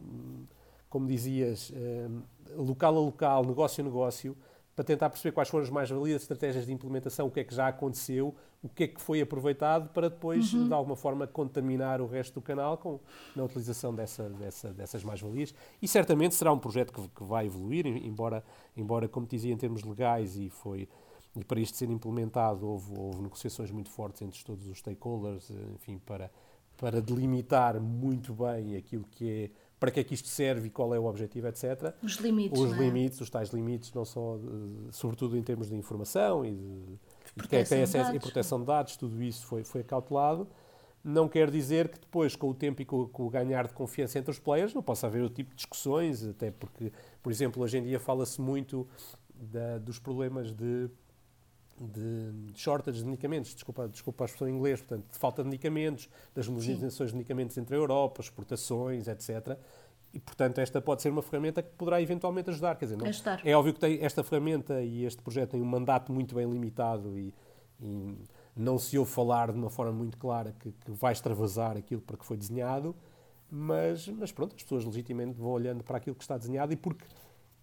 [0.88, 2.22] como dizias, um,
[2.56, 4.36] local a local, negócio a negócio,
[4.74, 7.66] para tentar perceber quais foram as mais-valias, estratégias de implementação, o que é que já
[7.66, 10.68] aconteceu, o que é que foi aproveitado, para depois, uhum.
[10.68, 13.00] de alguma forma, contaminar o resto do canal com,
[13.34, 15.52] na utilização dessa, dessa, dessas mais-valias.
[15.82, 18.44] E certamente será um projeto que, que vai evoluir, embora,
[18.76, 20.88] embora, como dizia, em termos legais, e foi
[21.36, 25.98] e para isto ser implementado, houve, houve negociações muito fortes entre todos os stakeholders, enfim,
[25.98, 26.30] para,
[26.76, 30.92] para delimitar muito bem aquilo que é para que é que isto serve e qual
[30.92, 31.94] é o objetivo, etc.
[32.02, 32.60] Os limites.
[32.60, 32.76] Os é?
[32.76, 34.38] limites, os tais limites, não só,
[34.90, 39.46] sobretudo em termos de informação e de, de acesso e proteção de dados, tudo isso
[39.46, 40.48] foi, foi acautelado.
[41.04, 44.18] Não quer dizer que depois, com o tempo e com, com, o ganhar de confiança
[44.18, 47.78] entre os players, não possa haver o tipo de discussões, até porque, por exemplo, hoje
[47.78, 48.86] em dia fala-se muito
[49.32, 50.90] da, dos problemas de
[51.80, 56.08] de shortage de medicamentos, desculpa, desculpa a expressão em inglês, portanto, de falta de medicamentos,
[56.34, 59.56] das movimentações de medicamentos entre a Europa, exportações, etc.
[60.12, 62.76] E, portanto, esta pode ser uma ferramenta que poderá eventualmente ajudar.
[62.76, 63.40] Quer dizer, não, ajudar.
[63.44, 67.18] é óbvio que tem, esta ferramenta e este projeto têm um mandato muito bem limitado
[67.18, 67.34] e,
[67.80, 68.16] e
[68.56, 72.16] não se ouve falar de uma forma muito clara que, que vai extravasar aquilo para
[72.16, 72.94] que foi desenhado,
[73.50, 77.04] mas, mas pronto, as pessoas legitimamente vão olhando para aquilo que está desenhado e porque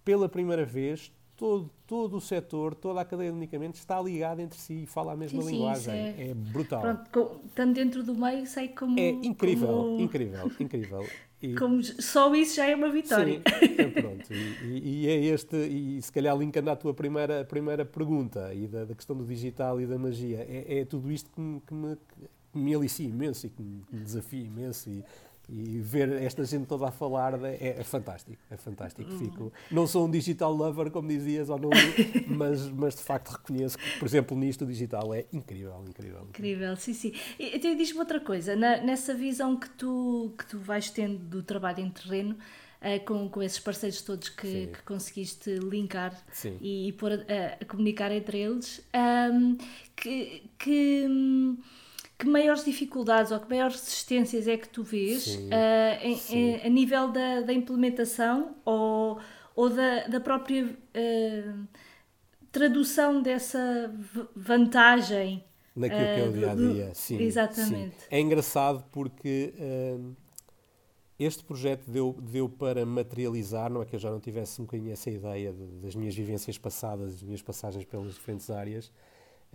[0.04, 4.58] pela primeira vez todo, todo o setor, toda a cadeia de medicamentos está ligada entre
[4.58, 5.84] si e fala a mesma sim, linguagem.
[5.84, 6.30] Sim, é...
[6.30, 6.34] é...
[6.34, 6.82] brutal.
[6.82, 9.00] Pronto, estando dentro do meio, sei como.
[9.00, 10.00] É incrível, como...
[10.00, 11.06] incrível, incrível.
[11.42, 11.56] E...
[11.56, 13.42] Como só isso já é uma vitória.
[13.60, 14.34] Sim, é pronto.
[14.34, 18.86] E, e, é este, e se calhar linkando à tua primeira, primeira pergunta e da,
[18.86, 21.96] da questão do digital e da magia, é, é tudo isto que me, que me,
[21.96, 24.90] que me alicia imenso e que me, que me desafia imenso.
[24.90, 25.04] E,
[25.50, 29.10] e ver esta gente toda a falar é, é fantástico, é fantástico.
[29.10, 29.20] Uhum.
[29.20, 31.70] Fico, não sou um digital lover, como dizias, ou não,
[32.28, 36.22] mas, mas de facto reconheço que, por exemplo, nisto o digital é incrível, incrível.
[36.30, 37.14] Incrível, sim, sim.
[37.40, 41.80] Então diz-me outra coisa, na, nessa visão que tu, que tu vais tendo do trabalho
[41.80, 42.38] em terreno,
[42.82, 46.14] Uh, com, com esses parceiros todos que, que conseguiste linkar
[46.62, 47.16] e, e pôr a,
[47.60, 48.86] a, comunicar entre eles,
[49.34, 49.58] um,
[49.96, 51.58] que, que hum,
[52.18, 55.40] que maiores dificuldades ou que maiores resistências é que tu vês uh,
[56.02, 59.20] em, em, a nível da, da implementação ou,
[59.56, 61.68] ou da, da própria uh,
[62.52, 63.94] tradução dessa
[64.36, 65.44] vantagem
[65.76, 66.92] naquilo uh, que é o dia a dia?
[66.94, 67.96] Sim, exatamente.
[67.96, 68.08] Sim.
[68.10, 69.54] É engraçado porque
[71.20, 74.94] este projeto deu, deu para materializar, não é que eu já não tivesse um bocadinho
[74.94, 78.90] essa ideia de, das minhas vivências passadas, das minhas passagens pelas diferentes áreas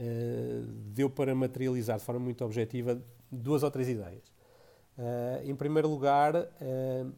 [0.03, 0.63] eh,
[0.95, 2.99] deu para materializar de forma muito objetiva
[3.31, 4.25] duas ou três ideias.
[4.97, 7.13] Uh, em primeiro lugar, uh,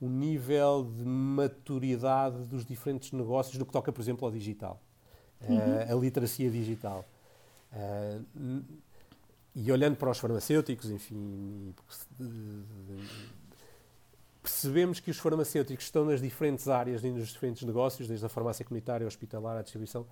[0.00, 4.80] o nível de maturidade dos diferentes negócios no que toca, por exemplo, ao digital,
[5.48, 5.96] uhum.
[5.96, 7.04] a literacia digital.
[9.54, 11.72] e olhando para os farmacêuticos, enfim,
[14.42, 19.06] percebemos que os farmacêuticos estão nas diferentes áreas, nos diferentes negócios, desde a farmácia comunitária,
[19.06, 20.06] hospitalar, à distribuição,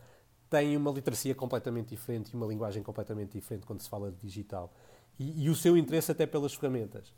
[0.50, 4.72] têm uma literacia completamente diferente e uma linguagem completamente diferente quando se fala de digital.
[5.18, 7.14] E, e o seu interesse até pelas ferramentas.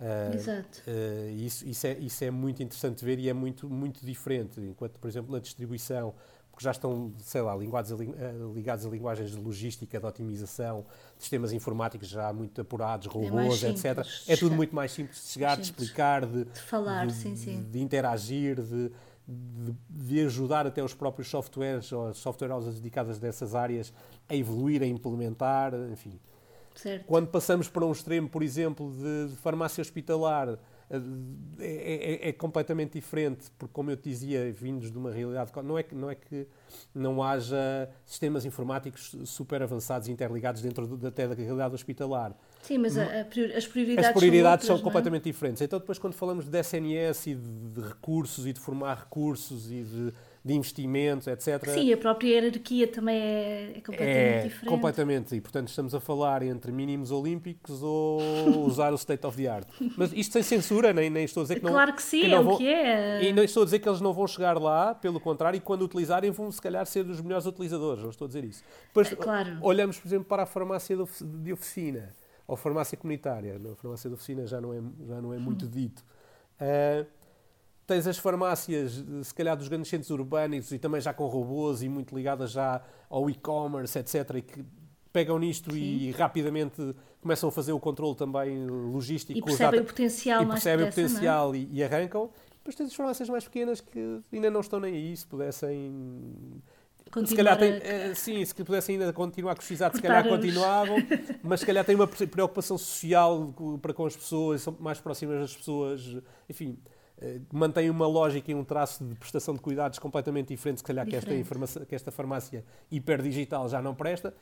[0.00, 0.82] Uh, Exato.
[0.86, 4.60] Uh, isso, isso, é, isso é muito interessante ver e é muito, muito diferente.
[4.60, 6.12] Enquanto, por exemplo, na distribuição,
[6.50, 7.96] porque já estão, sei lá, ligados a,
[8.54, 10.84] ligados a linguagens de logística, de otimização,
[11.18, 14.06] sistemas informáticos já muito apurados, é robôs, é etc.
[14.26, 17.66] É tudo muito mais simples de chegar, de explicar, de, de falar, de, sim, sim.
[17.70, 18.90] de interagir, de,
[19.32, 23.92] de, de, ajudar até os próprios softwares ou as software houses dedicadas dessas áreas
[24.28, 26.18] a evoluir, a implementar, enfim.
[26.74, 27.04] Certo.
[27.06, 30.58] Quando passamos para um extremo, por exemplo, de, de farmácia hospitalar,
[31.58, 35.50] é, é, é, completamente diferente, porque, como eu te dizia, vindos de uma realidade.
[35.64, 36.46] Não é que não, é que
[36.94, 42.36] não haja sistemas informáticos super avançados e interligados dentro do, até da realidade hospitalar.
[42.60, 43.20] Sim, mas a, a
[43.56, 44.82] as prioridades, as prioridades são, outras, são é?
[44.82, 45.62] completamente diferentes.
[45.62, 49.82] Então, depois, quando falamos de SNS e de, de recursos e de formar recursos e
[49.82, 50.12] de
[50.44, 51.64] de investimentos, etc.
[51.68, 54.66] Sim, a própria hierarquia também é, é completamente é, diferente.
[54.66, 58.20] Completamente, e portanto estamos a falar entre mínimos olímpicos ou
[58.66, 59.68] usar o state of the art.
[59.96, 61.72] Mas isto sem censura, nem, nem estou a dizer que não.
[61.72, 63.22] Claro que sim, que é vão, o que é.
[63.22, 65.82] E não estou a dizer que eles não vão chegar lá, pelo contrário, e quando
[65.82, 68.64] utilizarem vão se calhar ser os melhores utilizadores, não estou a dizer isso.
[68.88, 69.58] Depois, é, claro.
[69.60, 72.12] olhamos, por exemplo, para a farmácia de oficina
[72.48, 73.60] ou farmácia comunitária.
[73.72, 76.04] A farmácia de oficina já não é, já não é muito dito.
[76.60, 77.06] Uh,
[77.86, 81.88] Tens as farmácias, se calhar, dos grandes centros urbanos e também já com robôs e
[81.88, 84.36] muito ligadas já ao e-commerce, etc.
[84.36, 84.64] E que
[85.12, 85.78] pegam nisto Sim.
[85.78, 89.38] e rapidamente começam a fazer o controle também logístico.
[89.38, 91.58] E percebem o potencial E percebem o potencial é?
[91.58, 92.30] e, e, arrancam.
[92.58, 95.92] Depois tens as farmácias mais pequenas que ainda não estão nem aí, se pudessem...
[97.10, 98.10] Continuar se calhar tem, a...
[98.10, 100.96] Eh, sim, se pudessem ainda continuar a cuscizar, se calhar continuavam,
[101.42, 105.54] mas se calhar têm uma preocupação social para com as pessoas, são mais próximas das
[105.54, 106.16] pessoas,
[106.48, 106.91] enfim, eh,
[107.52, 111.16] mantém uma lógica e um traço de prestação de cuidados completamente diferente, se calhar que
[111.16, 114.34] esta, que esta farmácia hiperdigital já não presta.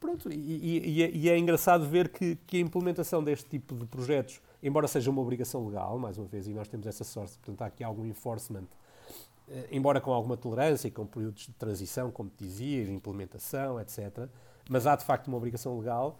[0.00, 3.84] Pronto, e, e, é, e, é, engraçado ver que, que, a implementação deste tipo de
[3.84, 7.62] projetos, embora seja uma obrigação legal, mais uma vez, e nós temos essa sorte, portanto
[7.62, 8.66] há aqui algum enforcement,
[9.48, 13.80] eh, embora com alguma tolerância e com períodos de transição, como te dizia, de implementação,
[13.80, 14.28] etc.,
[14.68, 16.16] mas há de facto uma obrigação legal.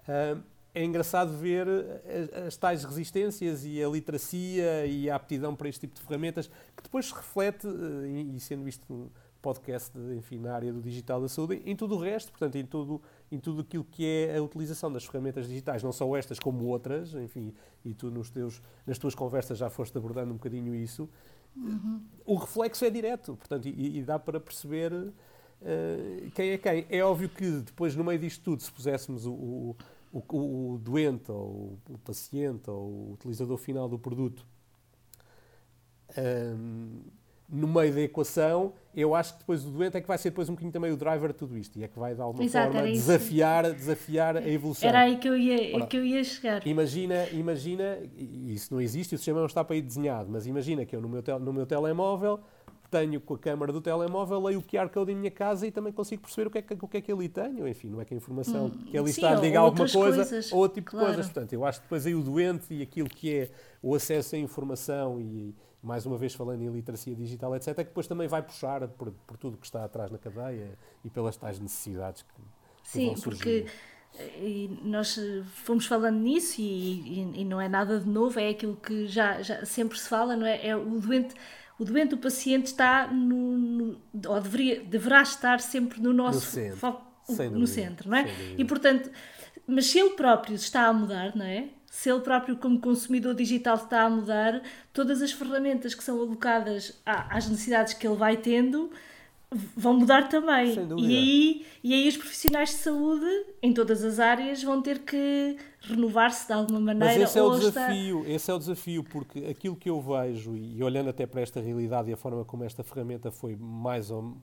[0.00, 0.42] Uh,
[0.74, 5.80] é engraçado ver as, as, tais resistências e a literacia e a aptidão para este
[5.80, 9.10] tipo de ferramentas que depois se reflete, eh, e sendo isto um
[9.42, 13.02] podcast, enfim, na área do digital da saúde, em tudo o resto, portanto, em tudo,
[13.30, 17.12] em tudo aquilo que é a utilização das ferramentas digitais, não só estas como outras,
[17.14, 17.52] enfim,
[17.84, 21.08] e tu nos teus, nas tuas conversas já foste abordando um bocadinho isso,
[21.56, 22.00] uhum.
[22.24, 25.12] o reflexo é direto, portanto, e, e dá para perceber uh,
[26.34, 26.86] quem é quem.
[26.88, 29.76] É óbvio que depois, no meio disto tudo, se puséssemos o, o
[30.12, 34.46] o, o doente ou o paciente ou o utilizador final do produto
[36.16, 37.00] um,
[37.48, 40.48] no meio da equação, eu acho que depois o doente é que vai ser depois
[40.48, 42.72] um bocadinho também o driver de tudo isto e é que vai de alguma Exato,
[42.72, 44.88] forma desafiar, desafiar a evolução.
[44.88, 46.66] Era aí que eu ia, Ora, que eu ia chegar.
[46.66, 50.96] Imagina, imagina, isso não existe, o sistema não está para aí desenhado, mas imagina que
[50.96, 52.40] eu no meu, tel, no meu telemóvel
[52.92, 55.90] tenho com a câmara do telemóvel, leio o QR Code em minha casa e também
[55.94, 57.66] consigo perceber o que é que, o que, é que ali tenho.
[57.66, 60.52] Enfim, não é que a informação hum, que ali sim, está diga alguma coisa coisas,
[60.52, 61.06] ou outro tipo claro.
[61.06, 61.32] de coisas.
[61.32, 63.50] Portanto, eu acho que depois aí o doente e aquilo que é
[63.82, 68.06] o acesso à informação e, mais uma vez falando em literacia digital, etc., que depois
[68.06, 72.22] também vai puxar por, por tudo que está atrás na cadeia e pelas tais necessidades
[72.22, 72.28] que,
[72.82, 73.38] que Sim, vão surgir.
[73.38, 73.66] porque
[74.38, 75.18] e nós
[75.64, 79.40] fomos falando nisso e, e, e, não é nada de novo, é aquilo que já,
[79.40, 80.66] já sempre se fala, não é?
[80.66, 81.34] é o doente
[81.82, 86.44] o doente, o paciente está no, no, ou deveria, deverá estar sempre no nosso no
[86.44, 87.04] centro, foco,
[87.50, 88.26] no centro, não é?
[88.56, 89.10] E portanto,
[89.66, 91.68] mas se ele próprio está a mudar, não é?
[91.86, 97.00] Se ele próprio, como consumidor digital, está a mudar, todas as ferramentas que são alocadas
[97.04, 98.90] às necessidades que ele vai tendo
[99.76, 100.74] vão mudar também.
[100.98, 103.26] E aí, e aí os profissionais de saúde,
[103.62, 107.14] em todas as áreas, vão ter que renovar-se de alguma maneira.
[107.14, 108.30] Mas esse é o desafio, está...
[108.30, 112.10] esse é o desafio, porque aquilo que eu vejo, e olhando até para esta realidade
[112.10, 114.36] e a forma como esta ferramenta foi mais ou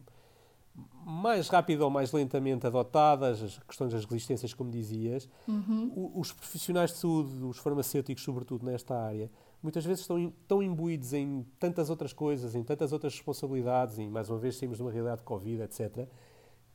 [1.05, 6.11] mais rápido ou mais lentamente adotadas, as questões das resistências, como dizias, uhum.
[6.15, 9.29] os profissionais de saúde, os farmacêuticos, sobretudo nesta área,
[9.61, 14.29] muitas vezes estão tão imbuídos em tantas outras coisas, em tantas outras responsabilidades, e mais
[14.29, 16.07] uma vez saímos de uma realidade de Covid, etc.,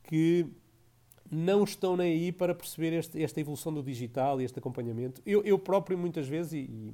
[0.03, 0.47] que
[1.29, 5.21] não estão nem aí para perceber este, esta evolução do digital e este acompanhamento.
[5.25, 6.93] Eu, eu próprio, muitas vezes, e, e,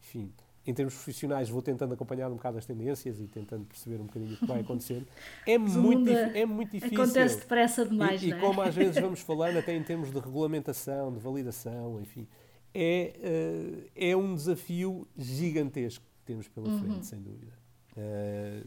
[0.00, 0.32] enfim,
[0.64, 4.34] em termos profissionais, vou tentando acompanhar um bocado as tendências e tentando perceber um bocadinho
[4.34, 5.06] o que vai acontecendo.
[5.44, 7.02] É, muito, é muito difícil.
[7.02, 8.38] Acontece depressa demais, e, não é?
[8.38, 12.28] E como às vezes vamos falando, até em termos de regulamentação, de validação, enfim,
[12.74, 16.78] é, uh, é um desafio gigantesco que temos pela uhum.
[16.78, 17.52] frente, sem dúvida.
[17.96, 18.66] Uh,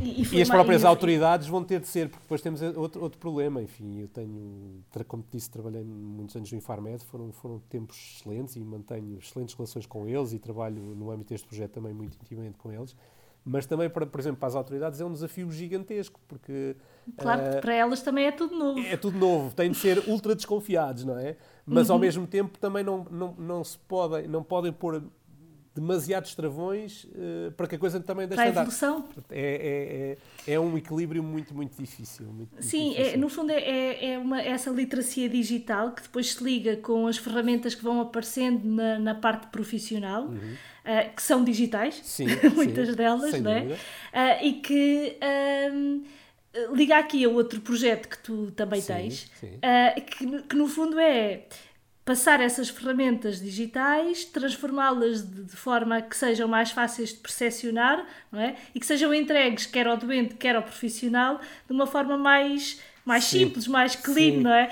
[0.00, 3.18] e, e, e, as próprias autoridades vão ter de ser, porque depois temos outro, outro
[3.18, 3.60] problema.
[3.62, 8.56] Enfim, eu tenho, como te disse, trabalhei muitos anos no Infarmed, foram, foram tempos excelentes
[8.56, 12.56] e mantenho excelentes relações com eles e trabalho no âmbito deste projeto também muito intimamente
[12.56, 12.96] com eles.
[13.44, 16.76] Mas também, para, por exemplo, para as autoridades é um desafio gigantesco, porque...
[17.16, 18.80] Claro uh, que para elas também é tudo novo.
[18.80, 21.36] É tudo novo, têm de ser ultra desconfiados, não é?
[21.64, 21.94] Mas uhum.
[21.94, 25.02] ao mesmo tempo também não, não, não se podem, não podem pôr
[25.74, 29.08] demasiados travões uh, para que a coisa também deixe para a evolução.
[29.30, 32.26] É, é, é, é, um equilíbrio muito, muito difícil.
[32.26, 33.14] Muito, muito Sim, difícil.
[33.14, 37.16] É, no fundo é, é uma, essa literacia digital que depois se liga com as
[37.16, 40.54] ferramentas que vão aparecendo na, na parte profissional, uhum.
[40.90, 43.62] Uh, que são digitais, sim, muitas sim, delas, não é?
[43.62, 45.16] Uh, e que.
[45.72, 46.02] Um,
[46.74, 49.30] liga aqui a outro projeto que tu também sim, tens,
[50.04, 51.44] que, que no fundo é
[52.10, 58.40] passar essas ferramentas digitais, transformá-las de, de, forma que sejam mais fáceis de percepcionar não
[58.40, 58.56] é?
[58.74, 63.24] e que sejam entregues quer ao doente, quer ao profissional, de uma forma mais, mais
[63.24, 64.40] simples, mais clean, Sim.
[64.40, 64.70] não é?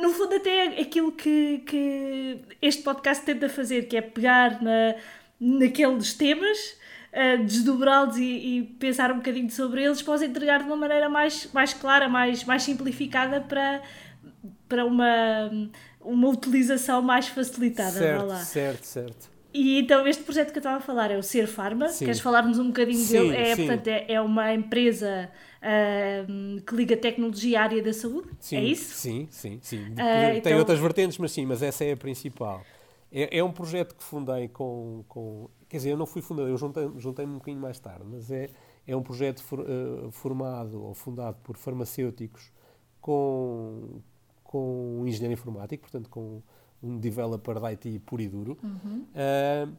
[0.00, 4.94] No fundo, até aquilo que, que este podcast tenta fazer, que é pegar na,
[5.40, 6.78] naqueles temas.
[7.10, 11.48] Uh, desdobrá-los e, e, pensar um bocadinho sobre eles, posso entregar de uma maneira mais,
[11.54, 13.82] mais clara, mais, mais simplificada para,
[14.68, 15.50] para uma,
[16.02, 17.92] uma utilização mais facilitada.
[17.92, 18.36] Certo, lá.
[18.36, 19.38] certo, certo.
[19.52, 21.88] E então este projeto que eu estava a falar é o Ser Pharma.
[21.88, 22.04] Sim.
[22.04, 23.36] Queres falar-nos um bocadinho sim, dele?
[23.36, 23.66] É, sim.
[23.66, 25.30] Portanto, é, é uma empresa
[25.62, 28.28] uh, que liga tecnologia à área da saúde?
[28.38, 28.94] Sim, é isso?
[28.94, 29.78] Sim, sim, sim.
[29.78, 30.58] Uh, Tem então...
[30.58, 32.62] outras vertentes, mas sim, mas essa é a principal.
[33.10, 35.48] É, é um projeto que fundei com, com...
[35.68, 38.50] Quer dizer, eu não fui fundador, eu juntei-me juntei um bocadinho mais tarde, mas é,
[38.86, 42.52] é um projeto for, uh, formado ou fundado por farmacêuticos
[43.00, 44.00] com,
[44.44, 46.42] com um engenheiro informático, portanto com
[46.82, 48.58] um developer de IT puro e duro.
[48.62, 49.06] Uhum.
[49.14, 49.76] Uh,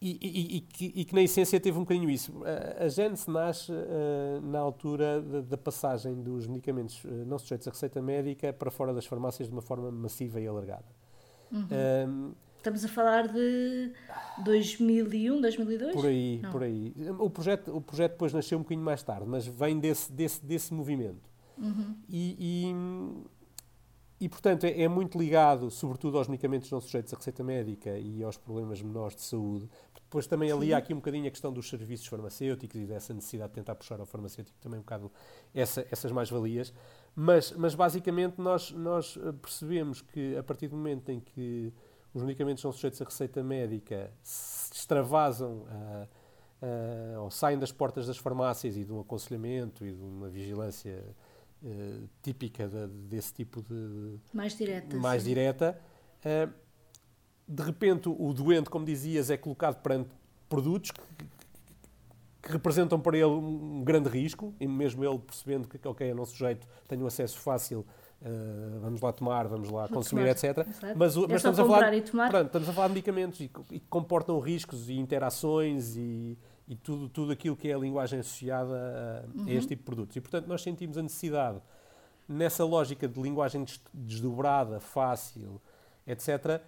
[0.00, 2.32] e, e, e, que, e, que, na essência teve um bocadinho isso.
[2.44, 7.70] A, a Genes nasce uh, na altura da, da, passagem dos medicamentos não sujeitos à
[7.70, 10.86] receita médica para fora das farmácias de uma forma massiva e alargada.
[11.52, 12.34] Uhum.
[12.62, 13.90] Estamos a falar de
[14.44, 15.94] 2001, 2002?
[15.96, 16.50] Por aí, não.
[16.52, 16.94] por aí.
[17.18, 20.72] O projeto, o projeto depois nasceu um bocadinho mais tarde, mas vem desse, desse, desse
[20.72, 21.28] movimento.
[21.58, 21.96] Uhum.
[22.08, 22.72] e,
[24.20, 28.22] e, portanto, é, é, muito ligado, sobretudo, aos medicamentos não sujeitos à receita médica e
[28.22, 29.68] aos problemas menores de saúde.
[29.92, 30.72] Depois também ali Sim.
[30.74, 33.98] há aqui um bocadinho a questão dos serviços farmacêuticos e dessa necessidade de tentar puxar
[33.98, 35.10] ao farmacêutico também um bocado
[35.52, 36.72] essa, essas mais-valias.
[37.12, 41.72] Mas, mas, basicamente, nós, nós eh, percebemos que, a partir do momento em que
[42.14, 46.08] os medicamentos não sujeitos à receita médica se extravasam uh,
[46.62, 51.02] uh, ou saem das portas das farmácias e de um aconselhamento e de uma vigilância
[51.62, 54.18] uh, típica de, desse tipo de.
[54.32, 54.96] Mais direta.
[54.96, 55.28] Mais sim.
[55.28, 55.80] direta.
[56.24, 56.52] Uh,
[57.48, 60.10] de repente, o doente, como dizias, é colocado perante
[60.48, 61.00] produtos que,
[62.42, 66.24] que representam para ele um grande risco, e mesmo ele percebendo que, ok, eu não
[66.24, 67.84] sujeito, tenho acesso fácil
[68.24, 70.94] Uh, vamos lá tomar, vamos lá Vou consumir, tomar, etc.
[70.94, 71.90] Mas, mas estamos, a falar,
[72.30, 76.76] pronto, estamos a falar de medicamentos e, e que comportam riscos e interações e, e,
[76.76, 79.46] tudo, tudo aquilo que é a linguagem associada a, uhum.
[79.48, 80.16] a, este tipo de produtos.
[80.16, 81.60] E, portanto, nós sentimos a necessidade,
[82.28, 85.60] nessa lógica de linguagem desdobrada, fácil,
[86.06, 86.60] etc.,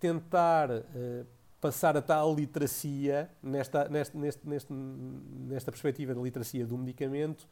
[0.00, 1.26] tentar uh,
[1.60, 7.46] passar a tal literacia, nesta, nesta, nesta, nesta perspectiva da literacia do medicamento,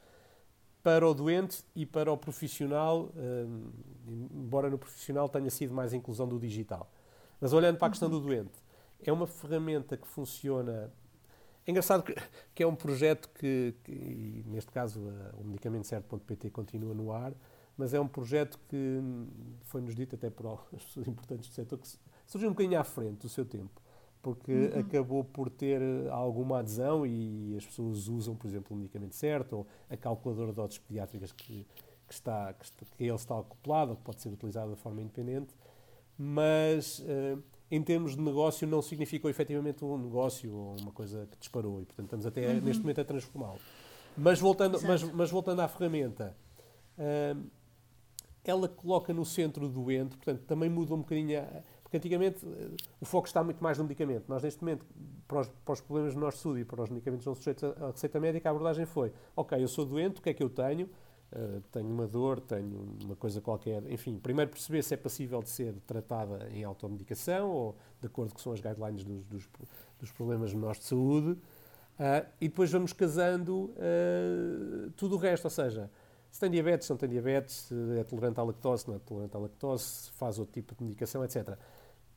[0.85, 3.71] para o doente e para o profissional, um,
[4.35, 6.93] embora no profissional tenha sido mais a inclusão do digital.
[7.41, 8.53] Mas olhando para a questão do doente,
[9.03, 10.93] é uma ferramenta que funciona.
[11.67, 12.15] É engraçado que,
[12.55, 15.01] que é um projeto que, que neste caso,
[15.39, 17.33] o medicamento certo.pt continua no ar,
[17.79, 19.27] mas é um projeto que hum,
[19.63, 21.89] foi-nos dito até por as pessoas importantes do setor que
[22.27, 23.81] surgiu um bocadinho à frente do seu tempo
[24.25, 24.81] porque uhum.
[24.81, 29.59] acabou por ter eh, alguma adesão e as pessoas usam, por exemplo, o medicamento certo
[29.59, 31.67] ou a calculadora de doses pediátricas que,
[32.09, 35.55] que, está, que, está, que ele está acoplado, que pode ser utilizado de forma independente,
[36.17, 41.37] mas uh, em termos de negócio não significou efetivamente um negócio ou uma coisa que
[41.37, 42.63] disparou e, portanto, estamos até uhum.
[42.63, 43.61] neste momento a transformá-lo.
[44.17, 46.35] Mas voltando, mas, mas, voltando à ferramenta,
[46.97, 47.45] uh,
[48.43, 51.63] ela coloca no centro o doente, portanto, também muda um bocadinho a,
[51.95, 52.71] porque antigamente eh,
[53.01, 54.25] o foco está muito mais no medicamento.
[54.29, 54.85] Nós, neste momento,
[55.29, 58.19] para os, para os problemas do nosso e para os medicamentos não sujeitos à receita
[58.19, 60.89] médica, a abordagem foi: ok, eu sou doente, o que é que eu tenho?
[61.33, 63.83] Uh, tenho uma dor, tenho uma coisa qualquer.
[63.91, 68.39] Enfim, primeiro perceber se é passível de ser tratada em automedicação ou de acordo com
[68.39, 69.49] são as guidelines dos, dos,
[69.99, 71.31] dos problemas menores de saúde.
[71.31, 75.91] Uh, e depois vamos casando uh, tudo o resto, ou seja,
[76.31, 78.99] se tem diabetes, se não tem diabetes, se é tolerante à lactose, se não é
[78.99, 81.57] tolerante à lactose, se faz outro tipo de medicação, etc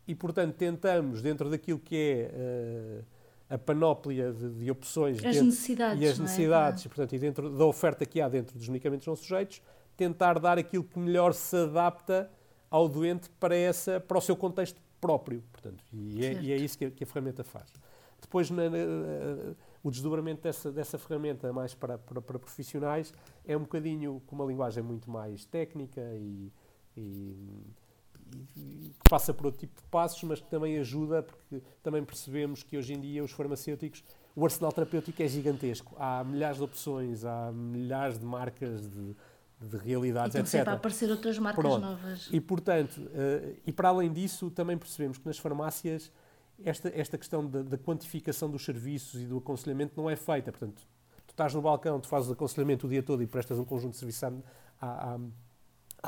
[0.08, 3.06] e, portanto, tentamos, dentro daquilo que é uh,
[3.50, 6.86] a panóplia de, de opções as dentro, necessidades, e as necessidades, é?
[6.86, 9.62] e, portanto, e dentro da oferta que há dentro dos medicamentos não sujeitos,
[9.96, 12.32] tentar dar aquilo que melhor se adapta
[12.70, 15.44] ao doente para, essa, para o seu contexto próprio.
[15.52, 17.72] Portanto, e, é, e é isso que a, que a, ferramenta faz.
[18.22, 18.78] Depois, na, na,
[19.84, 23.14] o desdobramento dessa, dessa ferramenta mais para, para, para, profissionais
[23.46, 26.52] é um bocadinho com uma linguagem muito mais técnica e,
[26.96, 27.66] e
[28.54, 32.78] que passa por outro tipo de passos, mas que também ajuda, porque também percebemos que
[32.78, 34.04] hoje em dia os farmacêuticos,
[34.36, 35.96] o arsenal terapêutico é gigantesco.
[35.98, 39.16] Há milhares de opções, há milhares de marcas de,
[39.62, 40.52] de realidades, e etc.
[40.52, 41.82] sempre a aparecer outras marcas Pronto.
[41.82, 42.30] novas.
[42.32, 46.12] E, portanto, uh, e para além disso, também percebemos que nas farmácias
[46.64, 50.52] esta, esta questão da, da, quantificação dos serviços e do aconselhamento não é feita.
[50.52, 50.82] Portanto,
[51.26, 53.94] tu estás no balcão, tu fazes o aconselhamento o dia todo e prestas um conjunto
[53.94, 54.32] de serviços à,
[54.82, 55.20] à, à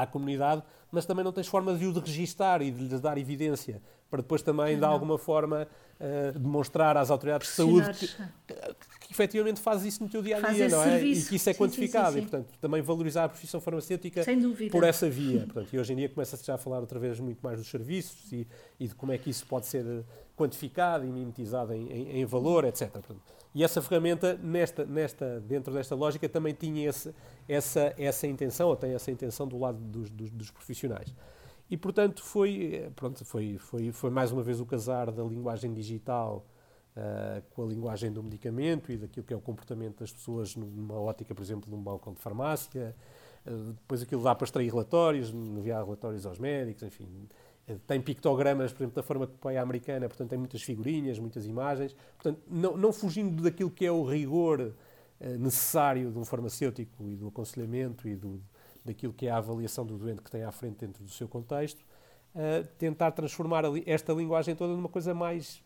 [0.05, 3.81] comunidade, mas também não tens forma de o de registar e de lhes dar evidência,
[4.09, 5.67] para depois também, de alguma forma,
[5.99, 8.53] uh, demonstrar às autoridades de saúde que, que,
[9.01, 11.03] que efetivamente fazes isso no teu dia a dia, não é?
[11.03, 12.13] E que isso é quantificado.
[12.13, 14.23] Sim, sim, sim, e, portanto, também valorizar a profissão farmacêutica
[14.71, 15.41] por essa via.
[15.41, 18.31] Portanto, e hoje em dia começa-se já a falar outra vez muito mais dos serviços
[18.31, 18.47] e,
[18.79, 20.03] e, de como é que isso pode ser
[20.35, 22.89] quantificado e mimetizado em, em, em valor, etc.
[22.89, 23.21] Portanto,
[23.53, 27.13] e essa ferramenta, nesta, nesta, dentro desta lógica, também tinha esse,
[27.47, 31.13] essa, essa intenção, ou tem essa intenção do lado dos, dos, dos profissionais.
[31.69, 36.45] E, portanto, foi, pronto, foi, foi, foi mais uma vez o casar da linguagem digital
[36.95, 40.99] uh, com a linguagem do medicamento e daquilo que é o comportamento das pessoas numa
[40.99, 42.95] ótica, por exemplo, num balcão de farmácia.
[43.45, 47.27] Uh, depois aquilo dá para extrair relatórios, enviar relatórios aos médicos, enfim.
[47.87, 51.95] Tem pictogramas, por exemplo, da forma que farmacopeia americana, portanto tem muitas figurinhas, muitas imagens.
[52.17, 54.73] Portanto, não, não fugindo daquilo que é o rigor
[55.37, 58.41] necessário de um farmacêutico e do aconselhamento e do,
[58.85, 61.79] daquilo que é a avaliação do doente que tem à frente dentro do seu contexto,
[62.35, 65.61] uh, tentar transformar esta linguagem toda numa coisa mais,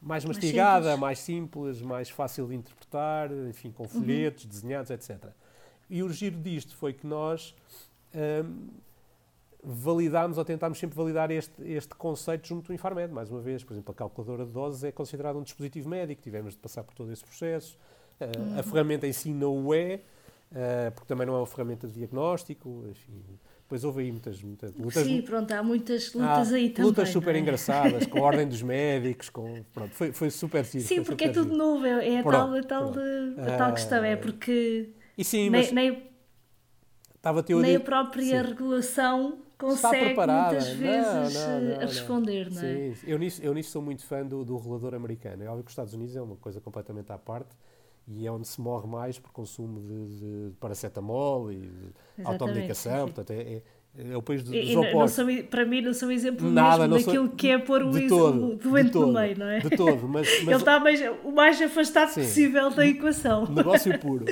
[0.00, 1.54] mais mastigada, mais simples.
[1.60, 4.50] mais simples, mais fácil de interpretar, enfim, com folhetos, uhum.
[4.50, 5.30] desenhados, etc.
[5.88, 7.54] E o giro disto foi que nós
[8.14, 8.68] um,
[9.62, 13.12] validámos ou tentámos sempre validar este, este conceito junto do Infarmed.
[13.12, 16.54] Mais uma vez, por exemplo, a calculadora de doses é considerada um dispositivo médico, tivemos
[16.54, 17.78] de passar por todo esse processo.
[18.20, 18.58] Uh, uhum.
[18.58, 20.00] A ferramenta em si não o é,
[20.50, 23.22] uh, porque também não é uma ferramenta de diagnóstico, enfim.
[23.62, 25.06] Depois houve aí muitas, muitas lutas.
[25.06, 26.90] Sim, pronto, há muitas lutas há aí também.
[26.90, 27.38] Lutas super é?
[27.38, 30.84] engraçadas, com a ordem dos médicos, com, pronto, foi, foi super giro.
[30.84, 32.92] Sim, porque é tudo novo, é, é a tal, a tal,
[33.38, 36.02] a tal questão, é porque e sim, nem, nem,
[37.14, 38.48] estava nem a própria sim.
[38.48, 42.94] regulação consegue muitas vezes não, não, não, responder, não, é?
[42.94, 45.42] Sim, eu nisso, eu nisso sou muito fã do, do regulador americano.
[45.42, 47.54] É óbvio que os Estados Unidos é uma coisa completamente à parte,
[48.08, 51.92] e é onde se morre mais por consumo de, de paracetamol e de
[52.24, 53.06] automedicação.
[53.06, 53.62] Portanto, é, é,
[53.98, 55.12] É o país dos, dos e não- não opostos.
[55.14, 58.06] são- para mim não são exemplo Nada, mesmo daquilo sou- que é pôr o, de
[58.06, 59.58] todo, o doente todo, no meio, não é?
[59.58, 62.20] De todo, mas, Ele mas está mais, o mais afastado Sim.
[62.22, 63.46] possível da equação.
[63.50, 64.24] negócio puro.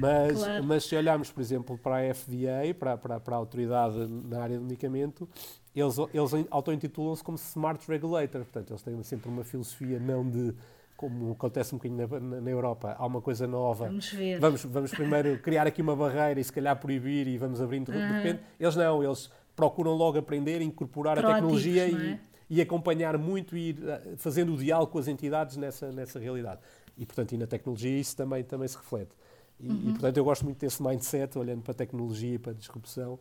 [0.00, 0.64] Mas, Claro.
[0.64, 4.56] mas se olharmos, por exemplo, para a FDA, para, para, para a autoridade na área
[4.58, 5.28] do medicamento,
[5.76, 8.40] eles, eles auto-intitulam-se como Smart Regulator.
[8.40, 10.54] Portanto, eles têm sempre uma filosofia não de,
[10.96, 13.86] como acontece um bocadinho na, na- na Europa, há uma coisa nova.
[13.86, 14.38] Vamos ver.
[14.40, 17.98] Vamos, vamos primeiro criar aqui uma barreira e se calhar proibir e vamos abrindo de
[17.98, 18.12] Aham.
[18.16, 18.42] repente.
[18.58, 21.90] Eles não, eles procuram logo aprender, incorporar a tecnologia é?
[21.90, 22.20] e,
[22.50, 26.60] e acompanhar muito e ir eh, fazendo o diálogo com as entidades nessa, nessa realidade.
[26.96, 29.10] E, portanto, e na tecnologia isso também, também se reflete.
[29.60, 29.80] E, Uhum.
[29.88, 33.18] e, portanto, eu gosto muito desse mindset, olhando para a tecnologia e para a disrupção,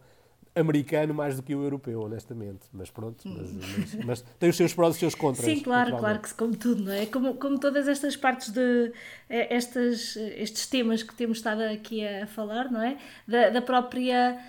[0.56, 2.62] americano mais do que o europeu, honestamente.
[2.72, 5.46] Mas pronto, mas, mas- mas tem os seus prós e os seus contras.
[5.46, 7.06] Sim, claro, claro que como tudo, não é?
[7.08, 8.92] Como, como todas estas partes de
[9.30, 12.98] eh, estas, estes temas que temos estado aqui a falar, não é?
[13.28, 14.40] Da, da própria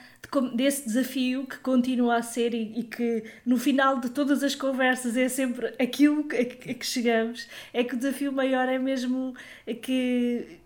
[0.55, 5.17] desse desafio que continua a ser e, e que no final de todas as conversas
[5.19, 9.35] é sempre aquilo a que, a que chegamos, é que o desafio maior é mesmo
[9.83, 10.59] que,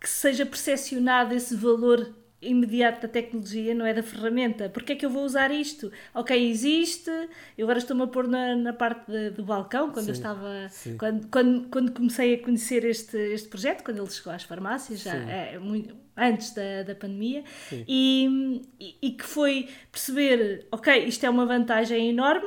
[0.00, 2.12] que seja percepcionado esse valor
[2.44, 4.68] imediato da tecnologia, não é da ferramenta.
[4.68, 5.90] Porque é que eu vou usar isto?
[6.14, 7.10] Ok, existe,
[7.56, 10.68] eu agora estou-me a pôr na, na parte de- do balcão, quando eu Sim, estava,
[10.68, 10.96] sim.
[10.98, 15.14] quando, quando, quando comecei a conhecer este, este projeto, quando ele chegou às farmácias, já
[15.14, 17.44] é, muito, antes da, da pandemia,
[17.86, 22.46] e, e, e que foi perceber, ok, isto é uma vantagem enorme,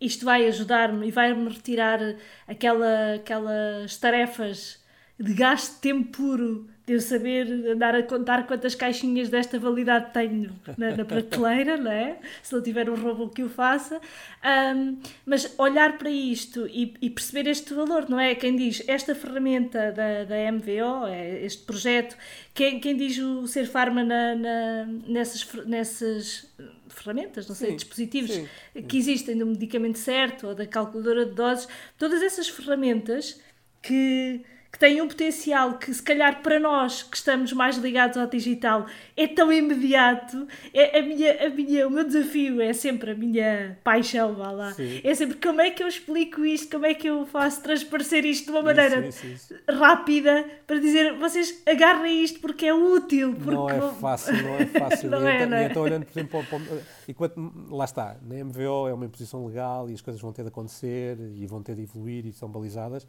[0.00, 1.98] isto vai ajudar-me e vai-me retirar
[2.46, 4.82] aquela, aquelas tarefas
[5.18, 10.50] de gasto de tempo puro eu saber andar a contar quantas caixinhas desta validade tenho
[10.76, 12.18] na, na prateleira, não é?
[12.42, 14.00] Se não tiver um robô que o faça.
[14.42, 18.34] Ahm, mas olhar para isto e, e perceber este valor, não é?
[18.34, 22.16] Quem diz esta ferramenta da, da MVO, é este projeto,
[22.52, 26.52] quem, quem diz o Ser Pharma na, na- nessas, nessas
[26.88, 28.46] ferramentas, não sei, Sim, dispositivos sim.
[28.86, 31.66] que existem do medicamento certo ou da calculadora de doses,
[31.98, 33.40] todas essas ferramentas
[33.82, 34.42] que,
[34.74, 38.86] que têm um potencial que, se calhar, para nós que estamos mais ligados ao digital,
[39.16, 40.48] é tão imediato.
[40.74, 44.72] É a minha, a minha, o meu desafio é sempre a minha paixão, vá lá.
[44.72, 45.00] Sim.
[45.04, 48.46] É sempre como é que eu explico isto, como é que eu faço transparecer isto
[48.46, 49.62] de uma maneira Isso, isso, isso.
[49.78, 53.32] rápida para dizer vocês agarrem isto porque é útil.
[53.32, 55.08] Porque Não é fácil, não é fácil.
[55.08, 55.66] Não e, é, então, não e é?
[55.66, 59.04] então, olhando, por exemplo, para, o- para o- enquanto, lá está, na MVO é uma
[59.06, 62.32] imposição legal e as coisas vão ter de acontecer e vão ter de evoluir e
[62.32, 63.06] são balizadas.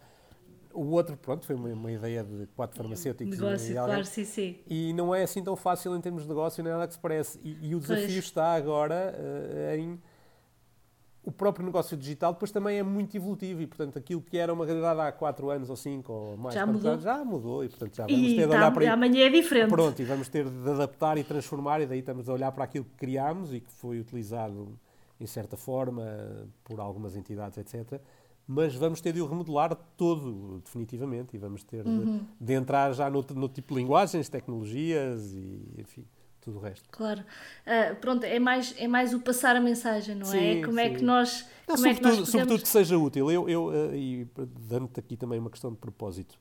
[0.75, 3.37] O outro, pronto, foi uma, uma ideia de quatro farmacêuticos.
[3.37, 4.57] e- Negócio, e alguém- claro, sim, sim.
[4.67, 7.39] E não é assim tão fácil em termos de negócio, nem nada que se parece.
[7.43, 8.17] E, e o desafio Pois.
[8.17, 9.99] está agora eh, em.
[11.23, 14.63] O próprio negócio digital depois também é muito evolutivo e, portanto, aquilo que era uma
[14.63, 16.91] realidade há 4 anos ou 5 ou mais, Já mudou.
[16.91, 19.29] anos, já mudou e, portanto, já vamos E ter de tá- olhar para amanhã é
[19.31, 19.69] diferente.
[19.69, 22.85] Pronto, e vamos ter de adaptar e transformar, e daí estamos a olhar para aquilo
[22.85, 24.77] que criámos e que foi utilizado
[25.19, 26.03] em certa forma
[26.63, 27.99] por algumas entidades, etc.
[28.47, 32.23] Mas vamos ter de o remodelar todo, definitivamente, e vamos ter de, Uhum.
[32.39, 36.05] de entrar já no, no tipo de linguagens, tecnologias e, enfim,
[36.39, 36.87] tudo o resto.
[36.91, 37.23] Claro.
[37.65, 40.55] Ah, pronto, é mais, é mais o passar a mensagem, não é?
[40.55, 41.05] Sim, Como é que sim.
[41.05, 41.47] nós.
[41.67, 42.29] Não, como é que nós sobretudo, podemos...
[42.29, 43.31] sobretudo que seja útil.
[43.31, 44.27] Eu, eu, eh, e
[44.69, 46.37] dando-te aqui também uma questão de propósito,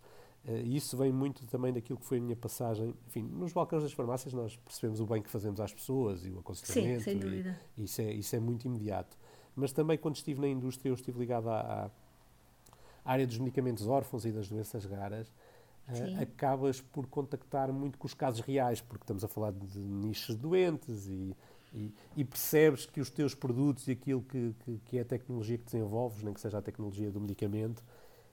[0.47, 2.95] eh, isso vem muito também daquilo que foi a minha passagem.
[3.09, 6.33] Enfim, nos balcões das farmácias nós percebemos o bem que fazemos às pessoas e o
[6.35, 7.03] Sim, aconselhamento.
[7.05, 7.59] sem e- dúvida.
[7.79, 9.17] e isso, é, isso é muito imediato.
[9.57, 11.91] Mas também quando estive na indústria, eu estive ligado à, à-
[13.05, 15.33] área dos medicamentos órfãos e das doenças raras.
[15.93, 16.17] Sim.
[16.19, 21.07] acabas por contactar muito com os casos reais, porque estamos a falar de nichos doentes
[21.07, 21.37] e,
[21.75, 25.59] e, e percebes que os teus produtos e aquilo que, que, que é a tecnologia
[25.59, 27.85] que desenvolves, nem que seja a tecnologia do medicamento,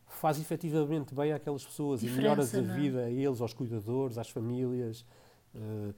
[0.08, 2.62] faz efetivamente bem àquelas pessoas e melhoras a é?
[2.62, 5.06] vida a eles, aos cuidadores, às famílias,
[5.54, 5.94] eh,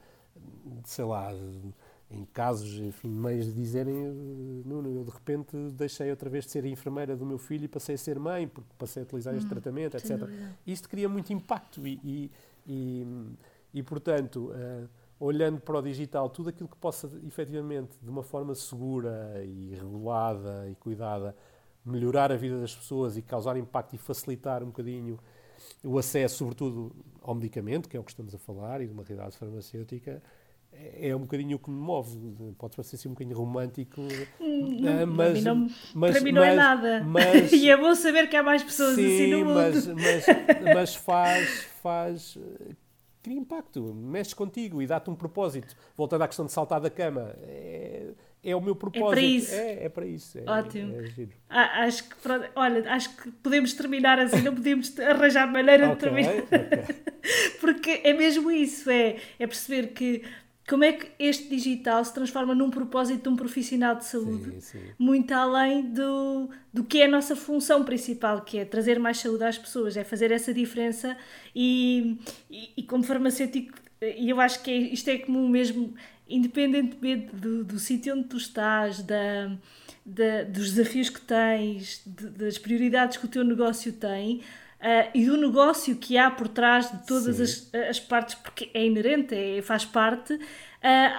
[0.86, 1.32] sei lá,
[2.14, 4.12] em casos, enfim, meios de dizerem, eh,
[4.66, 7.96] Nuno, eu de repente deixei outra vez de ser enfermeira do meu filho e passei
[7.96, 10.18] a ser mãe, porque passei a utilizar este tratamento, Hum, etc.
[10.18, 10.58] dúvida.
[10.66, 12.32] Isto cria muito impacto e, e,
[12.68, 13.08] e,
[13.74, 14.86] e, portanto, eh,
[15.20, 20.70] olhando para o digital, tudo aquilo que possa, efetivamente, de uma forma segura e regulada
[20.70, 21.36] e cuidada,
[21.86, 25.20] melhorar a vida das pessoas e causar impacto e facilitar um bocadinho
[25.84, 29.04] o acesso, sobretudo, ao medicamento, que é o que estamos a falar, e de uma
[29.04, 30.22] realidade farmacêutica,
[30.76, 32.18] é é um bocadinho o que me move.
[32.58, 34.02] Pode parecer assim um bocadinho romântico,
[34.40, 37.04] Não, eh, para mas, não- mas- para mim não é mas- nada.
[37.06, 39.54] mas- e é bom saber que há mais pessoas assim Sim, no mundo.
[39.54, 40.26] mas, mas,
[40.74, 42.38] mas faz, faz.
[42.38, 42.74] eh,
[43.22, 45.74] Cria impacto, mexe contigo e dá-te um propósito.
[45.96, 48.08] Voltando à questão de saltar da cama, é,
[48.44, 49.18] é o meu propósito.
[49.24, 49.56] isso.
[49.56, 50.38] É, é para isso.
[50.40, 50.94] É, Ótimo.
[51.00, 51.28] é.
[51.50, 52.16] Ah, acho que,
[52.54, 56.34] olha, acho que podemos terminar assim, não podemos arranjar maneira de Ok, terminar.
[56.38, 56.96] ok.
[57.62, 60.24] Porque é mesmo isso, é, é perceber que
[60.68, 64.80] como é que este digital se transforma num propósito de um profissional de saúde, sim,
[64.80, 64.84] sim.
[64.98, 69.44] muito além do, do que é a nossa função principal, que é trazer mais saúde
[69.44, 71.18] às pessoas, é fazer essa diferença
[71.54, 72.18] e,
[72.50, 75.94] e, e como farmacêutico, e eu acho que é, isto é comum mesmo,
[76.30, 79.52] independentemente do, do sítio onde tu estás, da,
[80.06, 84.42] da, dos desafios que tens, de, das prioridades que o teu negócio tem,
[84.84, 88.86] Uh, e do negócio que há por trás de todas as, as, partes, porque é
[88.86, 90.40] inerente, é, faz parte, uh,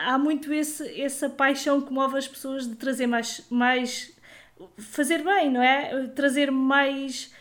[0.06, 4.12] há muito esse, essa paixão que move as pessoas de trazer mais, mais
[4.76, 6.08] fazer bem, não é?
[6.08, 7.32] Trazer mais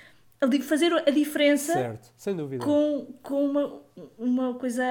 [0.62, 2.64] fazer a diferença certo, sem dúvida.
[2.64, 3.82] com, com uma,
[4.18, 4.84] uma coisa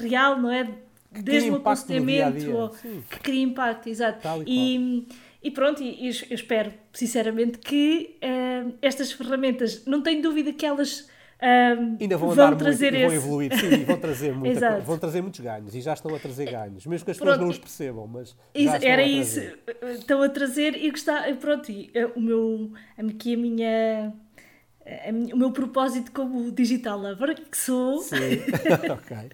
[0.00, 0.64] real, não é?
[1.14, 2.70] Que Desde o aconselhamento
[3.10, 4.26] que cria impacto, exato.
[4.46, 5.08] E, e
[5.50, 11.96] pronto, e, eu espero sinceramente que uh, estas ferramentas, não tenho dúvida que elas uh,
[12.00, 13.16] ainda vão, vão trazer muito, esse...
[13.18, 16.50] vão evoluir, sim, vão trazer, muita, vão trazer muitos ganhos e já estão a trazer
[16.50, 19.40] ganhos, mesmo que as pessoas não os percebam, mas estão era a isso,
[19.94, 24.12] estão a trazer e gostar, pronto, e, o meu, aqui a minha
[25.32, 29.30] o meu propósito como digital lover que sou okay.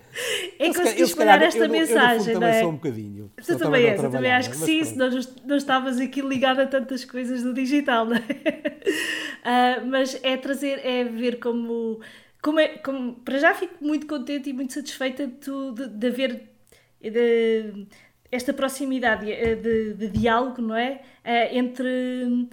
[0.58, 2.60] é conseguir espalhar esta eu, mensagem eu, não é?
[2.60, 6.00] sou um bocadinho tu também és, eu também acho que sim senão não, não estavas
[6.00, 9.80] aqui ligado a tantas coisas do digital não é?
[9.80, 12.00] uh, mas é trazer é ver como,
[12.42, 16.50] como, é, como para já fico muito contente e muito satisfeita de, de, de haver
[17.00, 17.86] de,
[18.32, 22.48] esta proximidade eh, de, de, diálogo não é uh, entre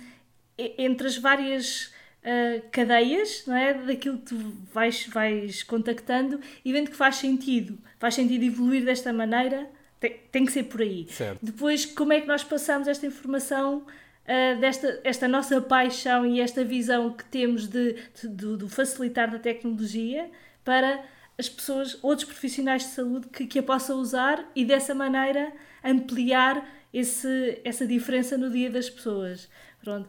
[0.78, 1.91] entre as várias
[2.24, 3.74] uh, cadeias não é?
[3.74, 4.38] daquilo que tu
[4.74, 9.70] vais, vais contactando e vendo que faz sentido, faz sentido evoluir desta maneira,
[10.00, 11.08] tem, tem que ser por aí.
[11.10, 11.40] Certo.
[11.42, 13.86] Depois, como é que nós passamos esta informação
[14.22, 19.40] Uh, desta esta nossa paixão e esta visão que temos de, de, do facilitar da
[19.40, 20.30] tecnologia
[20.64, 21.04] para
[21.40, 25.52] as pessoas, outros profissionais de saúde que, que a possam usar e dessa maneira
[25.84, 26.64] ampliar
[26.94, 29.50] esse, essa diferença no dia das pessoas.
[29.84, 30.08] Pronto.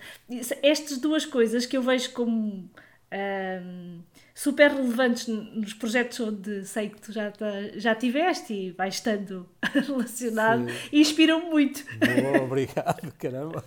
[0.62, 2.68] Estas duas coisas que eu vejo como
[3.12, 4.00] um,
[4.34, 7.32] super relevantes nos projetos onde sei que tu já,
[7.74, 9.46] já tiveste e vais estando
[9.86, 10.76] relacionado Sim.
[10.92, 11.84] e inspiram muito.
[12.22, 13.64] Boa, obrigado, caramba.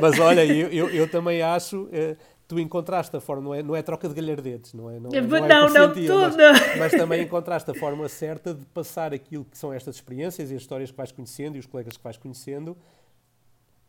[0.00, 1.88] Mas olha, eu, eu, eu também acho.
[1.92, 2.16] Eh,
[2.48, 5.00] tu encontraste a forma, não é, não é troca de galhardetes, não é?
[5.00, 6.36] Não, é, não, é não, não tudo.
[6.36, 10.54] Mas, mas, também encontraste a forma certa de passar aquilo que são estas experiências e
[10.54, 12.76] as histórias que vais conhecendo e os colegas que vais conhecendo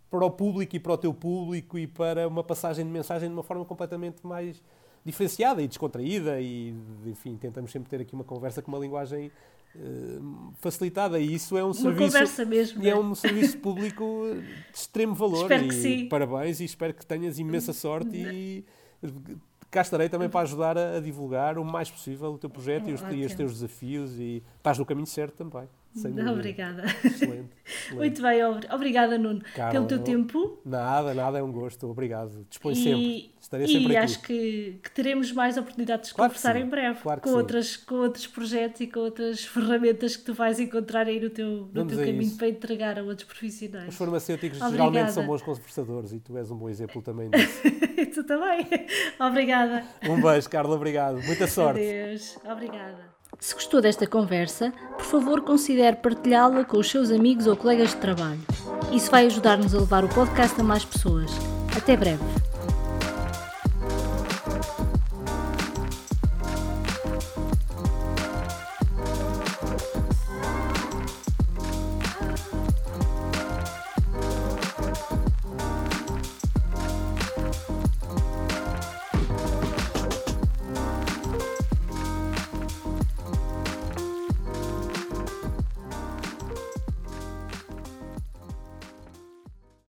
[0.10, 3.34] para o público e para o teu público e para uma passagem de mensagem de
[3.34, 4.62] uma forma completamente mais
[5.06, 9.32] diferenciada e descontraída e, enfim, tentamos sempre ter aqui uma conversa com uma linguagem
[9.76, 14.30] uh, facilitada e isso é um uma serviço mesmo, e é, é um serviço público
[14.72, 16.08] de extremo valor espero e que sim.
[16.10, 18.66] parabéns e espero que tenhas imensa sorte e
[19.70, 22.94] cá estarei também para ajudar a, a divulgar o mais possível o teu projeto e
[22.94, 25.68] os, e os teus desafios e estás no caminho certo também.
[26.32, 26.84] Obrigada.
[27.04, 27.96] Excelente, excelente.
[27.96, 28.40] Muito bem,
[28.72, 30.60] obrigada, Nuno, Carla, pelo teu tempo.
[30.66, 31.88] Nada, nada, é um gosto.
[31.88, 32.46] Obrigado.
[32.50, 33.36] Dispõe e, sempre.
[33.42, 34.06] Estarei e sempre aqui.
[34.06, 37.96] acho que, que, teremos mais oportunidades de claro conversar em breve claro com, outras, com
[37.96, 41.98] outros projetos e com outras ferramentas que tu vais encontrar aí no teu, no teu
[41.98, 42.38] caminho isso.
[42.38, 43.90] para entregar a outros profissionais.
[43.90, 44.92] Os farmacêuticos Obrigada.
[44.92, 47.62] geralmente são bons conversadores e tu és um bom exemplo também disso.
[48.14, 48.68] tu também.
[49.20, 49.84] Obrigada.
[50.08, 50.76] Um beijo, Carla.
[50.76, 51.22] Obrigado.
[51.24, 51.80] Muita sorte.
[51.80, 52.38] Adeus.
[52.46, 53.17] Obrigada.
[53.40, 57.98] Se gostou desta conversa, por favor considere partilhá-la com os seus amigos ou colegas de
[57.98, 58.42] trabalho.
[58.92, 61.32] Isso vai ajudar-nos a levar o podcast a mais pessoas.
[61.76, 62.47] Até breve!